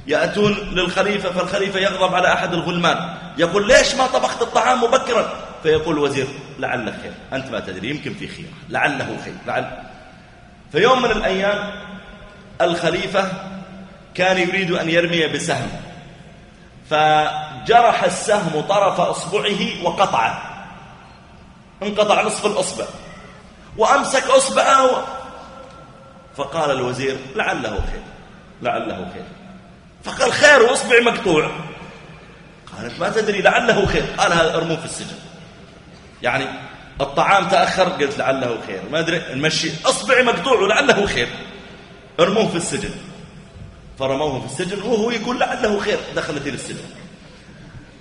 [0.07, 3.15] يأتون للخليفة فالخليفة يغضب على أحد الغلمان.
[3.39, 5.33] يقول ليش ما طبخت الطعام مبكرا؟
[5.63, 6.27] فيقول الوزير
[6.59, 7.13] لعله خير.
[7.33, 9.83] أنت ما تدري يمكن في خير لعله خير لعل.
[10.73, 11.71] في يوم من الأيام
[12.61, 13.33] الخليفة
[14.15, 15.69] كان يريد أن يرمي بسهم.
[16.91, 20.43] فجرح السهم طرف أصبعه وقطعه
[21.83, 22.85] انقطع نصف الأصبع.
[23.77, 25.05] وأمسك أصبعه
[26.37, 28.03] فقال الوزير لعله خير
[28.63, 29.25] لعله خير.
[30.05, 31.51] فقال خير وأصبعي مقطوع.
[32.77, 34.05] قالت ما تدري لعله خير.
[34.19, 35.17] قال ارموه في السجن.
[36.23, 36.47] يعني
[37.01, 38.83] الطعام تأخر قلت لعله خير.
[38.93, 41.29] ما أدري المشي أصبعي مقطوع ولعله خير.
[42.21, 42.91] ارموه في السجن.
[43.99, 46.85] فرموه في السجن وهو يقول لعله خير دخلت إلى السجن.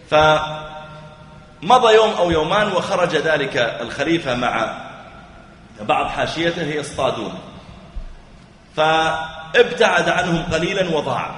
[0.10, 4.82] فمضى يوم أو يومان وخرج ذلك الخليفة مع
[5.82, 7.40] بعض حاشيته يصطادون
[8.76, 11.36] فابتعد عنهم قليلا وضاع.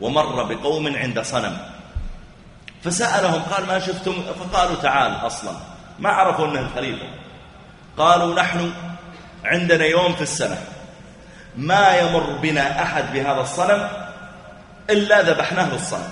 [0.00, 1.56] ومر بقوم عند صنم.
[2.84, 5.52] فسألهم قال ما شفتم؟ فقالوا تعال أصلا.
[5.98, 7.06] ما عرفوا أنه الخليفة.
[7.98, 8.72] قالوا نحن
[9.44, 10.58] عندنا يوم في السنة.
[11.56, 13.88] ما يمر بنا أحد بهذا الصنم
[14.90, 16.08] إلا ذبحناه للصنم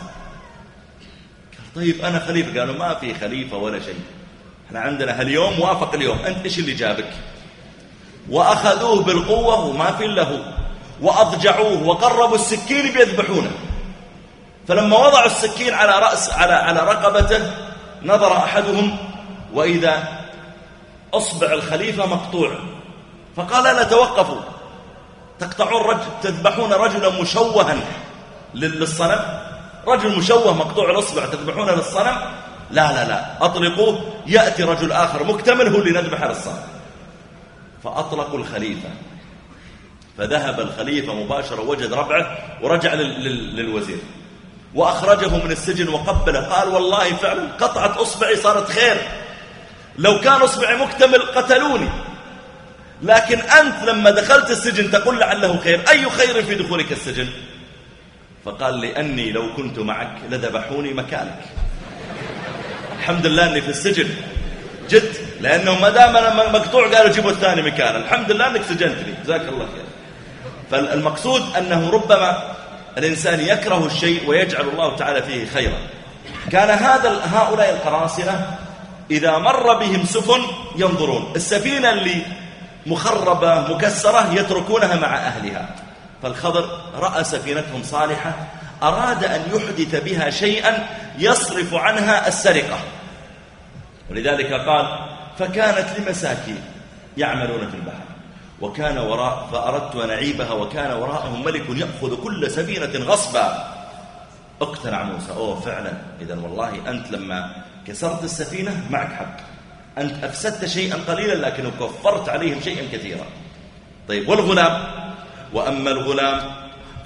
[1.52, 4.00] قال طيب أنا خليفة؟ قالوا ما في خليفة ولا شيء.
[4.66, 6.18] إحنا عندنا هاليوم وافق اليوم.
[6.18, 7.10] أنت إيش اللي جابك؟
[8.30, 10.38] وأخذوه بالقوة وما في إلا هو.
[11.00, 13.50] وأضجعوه وقربوا السكين بيذبحونه.
[14.68, 17.50] فلما وضعوا السكين على رأس على على رقبته
[18.02, 18.96] نظر أحدهم
[19.54, 20.08] وإذا
[21.14, 22.58] أصبع الخليفة مقطوع.
[23.36, 24.40] فقال لا توقفوا
[25.42, 27.76] تقطعون رجل تذبحون رجلا مشوها
[28.54, 29.20] للصنم؟
[29.86, 32.16] رجل مشوه مقطوع الأصبع تذبحونه للصنم؟
[32.70, 33.44] لا لا لا.
[33.44, 36.64] أطلقوه يأتي رجل آخر مكتمل هو اللي نذبح للصنم
[37.84, 38.88] فأطلقوا الخليفة.
[40.18, 43.98] فذهب الخليفة مباشرة وجد ربعه ورجع للوزير.
[44.74, 46.40] وأخرجه من السجن وقبله.
[46.40, 48.96] قال والله فعلا قطعت أصبعي صارت خير.
[49.98, 51.88] لو كان أصبعي مكتمل قتلوني.
[53.02, 57.28] لكن أنت لما دخلت السجن تقول لعله خير أي خير في دخولك السجن؟
[58.44, 61.40] فقال لأني لو كنت معك لذبحوني مكانك.
[62.98, 64.08] الحمد لله أني في السجن.
[64.90, 67.96] جد لأنه ما دام أنا مقطوع قالوا جيبوا الثاني مكان.
[67.96, 69.84] الحمد لله أنك سجنتني جزاك الله خير.
[70.70, 72.54] فالمقصود أنه ربما
[72.98, 75.78] الإنسان يكره الشيء ويجعل الله تعالى فيه خيرا.
[76.52, 78.58] كان هذا هؤلاء القراصنة
[79.10, 80.40] إذا مر بهم سفن
[80.76, 81.32] ينظرون.
[81.36, 82.22] السفينة اللي
[82.86, 85.68] مخربة مكسرة يتركونها مع أهلها.
[86.22, 88.34] فالخضر رأى سفينتهم صالحة
[88.82, 90.86] أراد أن يحدث بها شيئا
[91.18, 92.78] يصرف عنها السرقة.
[94.10, 94.98] ولذلك قال
[95.38, 96.60] فكانت لمساكين
[97.16, 98.02] يعملون في البحر.
[98.60, 103.72] وكان وراء فأردت أن أعيبها وكان وراءهم ملك يأخذ كل سفينة غصبا.
[104.60, 105.92] اقتنع موسى أوه فعلا.
[106.20, 107.52] إذا والله أنت لما
[107.86, 109.51] كسرت السفينة معك حق.
[109.98, 113.26] أنت أفسدت شيئا قليلا لكن كفرت عليهم شيئا كثيرا.
[114.08, 114.84] طيب والغلام؟
[115.52, 116.40] وأما الغلام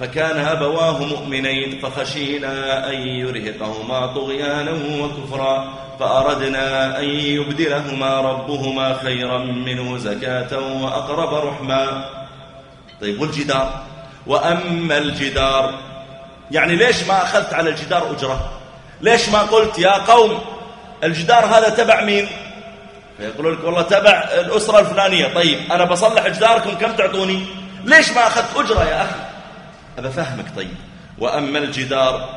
[0.01, 10.82] فكان أبواه مؤمنين فخشينا أن يرهقهما طغيانا وكفرا فأردنا أن يبدلهما ربهما خيرا منه زكاة
[10.82, 12.11] وأقرب رحما.
[13.01, 13.82] طيب والجدار؟
[14.26, 15.74] وأما الجدار
[16.51, 18.51] يعني ليش ما أخذت على الجدار أجرة؟
[19.01, 20.41] ليش ما قلت يا قوم
[21.05, 22.28] الجدار هذا تبع مين؟
[23.18, 25.34] فيقولوا لك والله تبع الأسرة الفلانية.
[25.34, 27.46] طيب أنا بصلح جداركم كم تعطوني؟
[27.84, 29.20] ليش ما أخذت أجرة يا أخي؟
[29.98, 30.74] أبا فهمك طيب.
[31.18, 32.28] وأما الجدار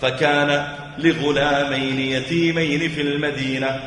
[0.00, 0.68] فكان
[0.98, 3.80] لغلامين يتيمين في المدينة.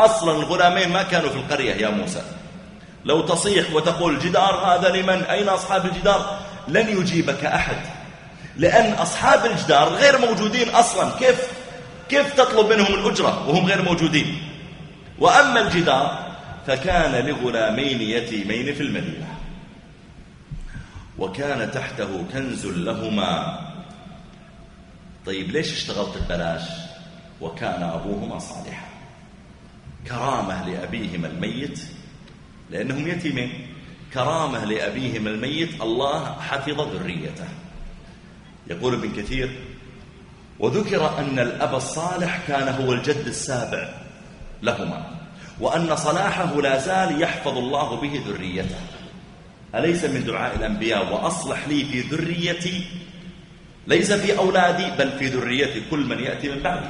[0.00, 2.22] أصلا الغلامين ما كانوا في القرية يا موسى.
[3.04, 6.38] لو تصيح وتقول الجدار هذا لمن؟ أين أصحاب الجدار؟
[6.68, 7.76] لن يجيبك أحد
[8.56, 11.10] لأن أصحاب الجدار غير موجودين أصلا.
[11.18, 11.48] كيف؟
[12.08, 14.47] كيف تطلب منهم الأجرة وهم غير موجودين؟
[15.20, 19.38] وأما الجدار فكان لغلامين يتيمين في المدينة.
[21.18, 23.60] وكان تحته كنز لهما.
[25.26, 26.62] طيب ليش اشتغلت ببلاش
[27.40, 28.88] وكان أبوهما صالحا.
[30.08, 31.80] كرامة لأبيهما الميت
[32.70, 33.66] لأنهم يتيمين.
[34.14, 37.48] كرامة لأبيهما الميت الله حفظ ذريته.
[38.66, 39.58] يقول ابن كثير
[40.58, 43.97] وذكر أن الأب الصالح كان هو الجد السابع.
[44.62, 45.02] لهما
[45.60, 48.76] وأن صلاحه لا زال يحفظ الله به ذريته.
[49.74, 52.84] أليس من دعاء الأنبياء؟ وأصلح لي في ذريتي
[53.86, 56.88] ليس في أولادي بل في ذريتي كل من يأتي من بعدي.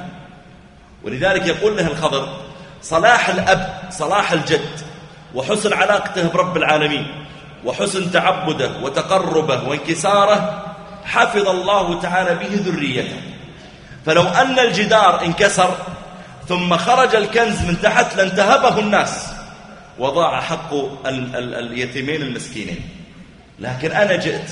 [1.03, 2.37] ولذلك يقول له الخضر
[2.81, 4.79] صلاح الأب صلاح الجد
[5.35, 7.07] وحسن علاقته برب العالمين
[7.65, 10.65] وحسن تعبده وتقربه وانكساره
[11.05, 13.21] حفظ الله تعالى به ذريته.
[14.05, 15.77] فلو أن الجدار انكسر
[16.49, 19.33] ثم خرج الكنز من تحت لانتهبه الناس.
[19.99, 22.89] وضاع حق ال ال اليتيمين المسكينين.
[23.59, 24.51] لكن أنا جئت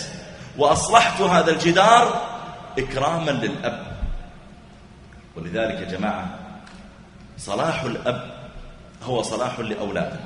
[0.58, 2.22] وأصلحت هذا الجدار
[2.78, 3.88] إكراما للأب.
[5.36, 6.39] ولذلك يا جماعة
[7.38, 8.32] صلاح الأب
[9.04, 10.20] هو صلاح لأولاده.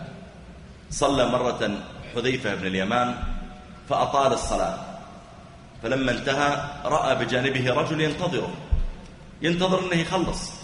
[0.90, 1.72] صلى مرة
[2.16, 3.16] حذيفة بن اليمان
[3.90, 4.78] فأطال الصلاة.
[5.84, 8.54] فلما انتهى رأى بجانبه رجل ينتظره.
[9.42, 10.61] ينتظر أنه يخلص.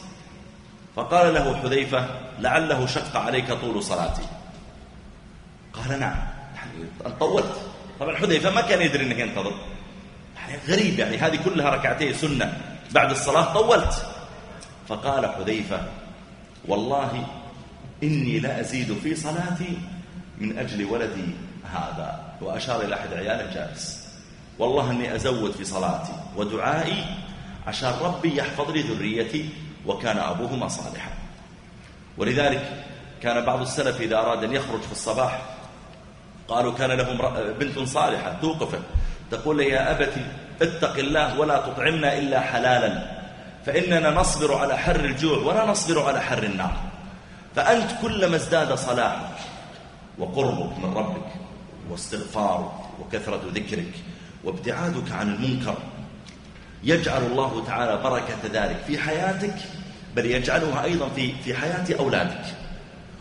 [0.97, 2.07] فقال له حذيفة
[2.39, 4.21] لعله شق عليك طول صلاتي.
[5.73, 6.17] قال نعم.
[6.55, 7.61] يعني طولت.
[7.99, 9.53] طبعا حذيفة ما كان يدري أنه ينتظر.
[10.37, 11.17] يعني غريب يعني.
[11.17, 12.61] هذه كلها ركعتين سنة.
[12.91, 14.05] بعد الصلاة طولت.
[14.87, 15.81] فقال حذيفة
[16.67, 17.27] والله
[18.03, 19.77] إني لا أزيد في صلاتي
[20.37, 21.27] من أجل ولدي
[21.73, 22.33] هذا.
[22.41, 24.07] وأشار إلى أحد عياله جالس.
[24.59, 27.05] والله أني أزود في صلاتي ودعائي
[27.67, 29.49] عشان ربي يحفظ لي ذريتي
[29.87, 31.11] وكان أبوهما صالحا.
[32.17, 32.83] ولذلك
[33.21, 35.41] كان بعض السلف إذا أراد أن يخرج في الصباح
[36.47, 37.17] قالوا كان لهم
[37.59, 38.79] بنت صالحة توقفه.
[39.31, 40.25] تقول يا أبتي
[40.61, 43.17] اتق الله ولا تطعمنا إلا حلالا.
[43.65, 46.73] فإننا نصبر على حر الجوع ولا نصبر على حر النار.
[47.55, 49.37] فأنت كلما ازداد صلاحك
[50.17, 51.27] وقربك من ربك
[51.89, 53.93] واستغفارك وكثرة ذكرك
[54.43, 55.75] وابتعادك عن المنكر
[56.83, 59.55] يجعل الله تعالى بركة ذلك في حياتك
[60.15, 62.45] بل يجعلها أيضا في في حياة أولادك.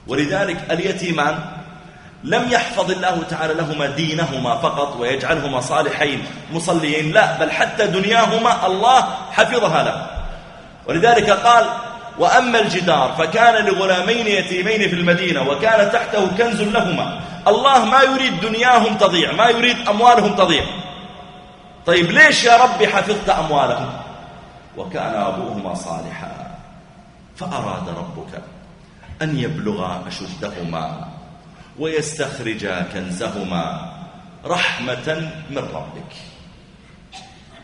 [0.07, 1.39] ولذلك اليتيمان
[2.25, 9.01] لم يحفظ الله تعالى لهما دينهما فقط ويجعلهما صالحين مصليين لا بل حتى دنياهما الله
[9.33, 10.07] حفظها له.
[10.87, 11.65] ولذلك قال
[12.19, 17.21] وأما الجدار فكان لغلامين يتيمين في المدينة وكان تحته كنز لهما.
[17.49, 20.65] الله ما يريد دنياهم تضيع ما يريد أموالهم تضيع.
[21.87, 23.93] طيب ليش يا ربي حفظت أموالهم؟
[24.77, 26.46] وكان أبوهما صالحا.
[27.37, 28.43] فأراد ربك
[29.23, 31.09] أن يبلغا أشدهما
[31.79, 33.93] ويستخرجا كنزهما
[34.45, 36.13] رحمة من ربك.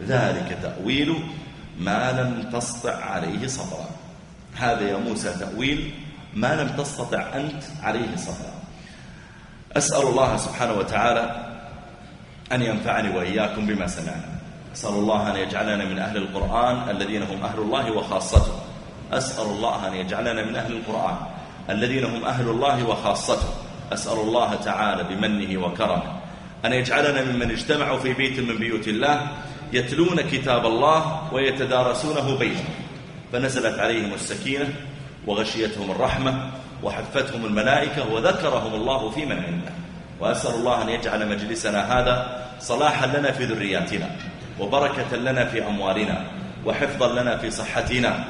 [0.02, 1.24] ذلك تأويل
[1.78, 3.88] ما لم تسطع عليه صبرا.
[4.56, 5.94] هذا يا موسى تأويل
[6.34, 8.54] ما لم تستطع أنت عليه صبرا.
[9.76, 11.52] أسأل الله سبحانه وتعالى
[12.52, 14.32] أن ينفعني وإياكم بما سمعنا.
[14.74, 18.61] أسأل الله أن يجعلنا من أهل القرآن الذين هم أهل الله وخاصته.
[19.12, 21.16] أسأل الله أن يجعلنا من أهل القرآن
[21.70, 23.48] الذين هم أهل الله وخاصته.
[23.92, 26.20] أسأل الله تعالى بمنه وكرمه.
[26.64, 29.26] أن يجعلنا ممن اجتمعوا في بيت من بيوت الله
[29.72, 32.74] يتلون كتاب الله ويتدارسونه بينهم.
[33.32, 34.68] فنزلت عليهم السكينة
[35.26, 36.50] وغشيتهم الرحمة
[36.82, 39.72] وحفتهم الملائكة وذكرهم الله في من عنده.
[40.20, 44.10] وأسأل الله أن يجعل مجلسنا هذا صلاحا لنا في ذرياتنا
[44.60, 46.24] وبركة لنا في أموالنا
[46.66, 48.24] وحفظا لنا في صحتنا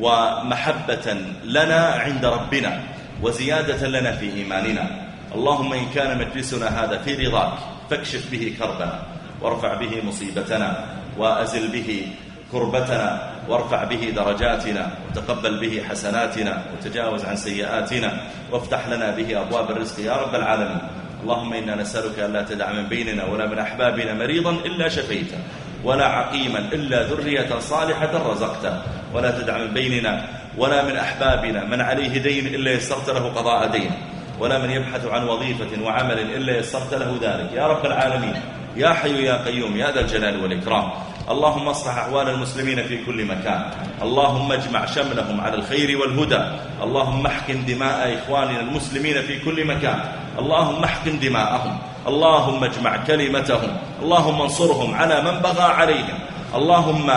[0.00, 1.06] ومحبة
[1.44, 2.82] لنا عند ربنا
[3.22, 4.86] وزيادة لنا في إيماننا.
[5.34, 7.52] اللهم إن كان مجلسنا هذا في رضاك
[7.90, 9.02] فاكشف به كربنا
[9.42, 10.84] وارفع به مصيبتنا
[11.18, 12.06] وأزل به
[12.52, 13.10] كربتنا
[13.48, 18.10] وارفع به درجاتنا وتقبل به حسناتنا وتجاوز عن سيئاتنا
[18.52, 20.80] وافتح لنا به أبواب الرزق يا رب العالمين.
[21.22, 25.38] اللهم إنا نسألك أن لا تدع من بيننا ولا من أحبابنا مريضا إلا شفيته.
[25.84, 28.82] ولا عقيما إلا ذرية صالحة رزقته.
[29.14, 30.24] ولا تدع من بيننا
[30.58, 33.90] ولا من أحبابنا من عليه دين إلا يسرت له قضاء دين.
[34.38, 37.52] ولا من يبحث عن وظيفة وعمل إلا يسرت له ذلك.
[37.52, 38.36] يا رب العالمين
[38.76, 40.90] يا حي يا قيوم يا ذا الجلال والإكرام.
[41.30, 43.70] اللهم اصلح أحوال المسلمين في كل مكان.
[44.02, 46.42] اللهم اجمع شملهم على الخير والهدى.
[46.82, 50.00] اللهم احقن دماء إخواننا المسلمين في كل مكان.
[50.38, 51.78] اللهم احقن دماءهم.
[52.06, 56.18] اللهم اجمع كلمتهم اللهم انصرهم على من بغى عليهم
[56.54, 57.10] اللهم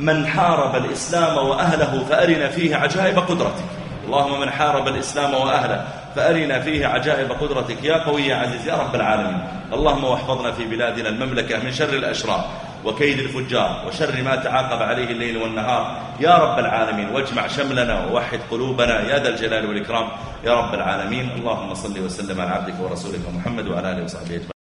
[0.00, 3.64] من حارب الإسلام وأهله فأرنا فيه عجائب قدرتك.
[4.06, 5.84] اللهم من حارب الإسلام وأهله
[6.16, 7.84] فأرنا فيه عجائب قدرتك.
[7.84, 9.42] يا قوي يا عزيز يا رب العالمين.
[9.72, 12.44] اللهم واحفظنا في بلادنا المملكة من شر الأشرار.
[12.84, 16.02] وكيد الفجار وشر ما تعاقب عليه الليل والنهار.
[16.20, 19.00] يا رب العالمين واجمع شملنا ووحد قلوبنا.
[19.00, 20.08] يا ذا الجلال والإكرام.
[20.44, 21.30] يا رب العالمين.
[21.30, 24.59] اللهم صل وسلم على عبدك ورسولك محمد وعلى آله وصحبه أجمعين.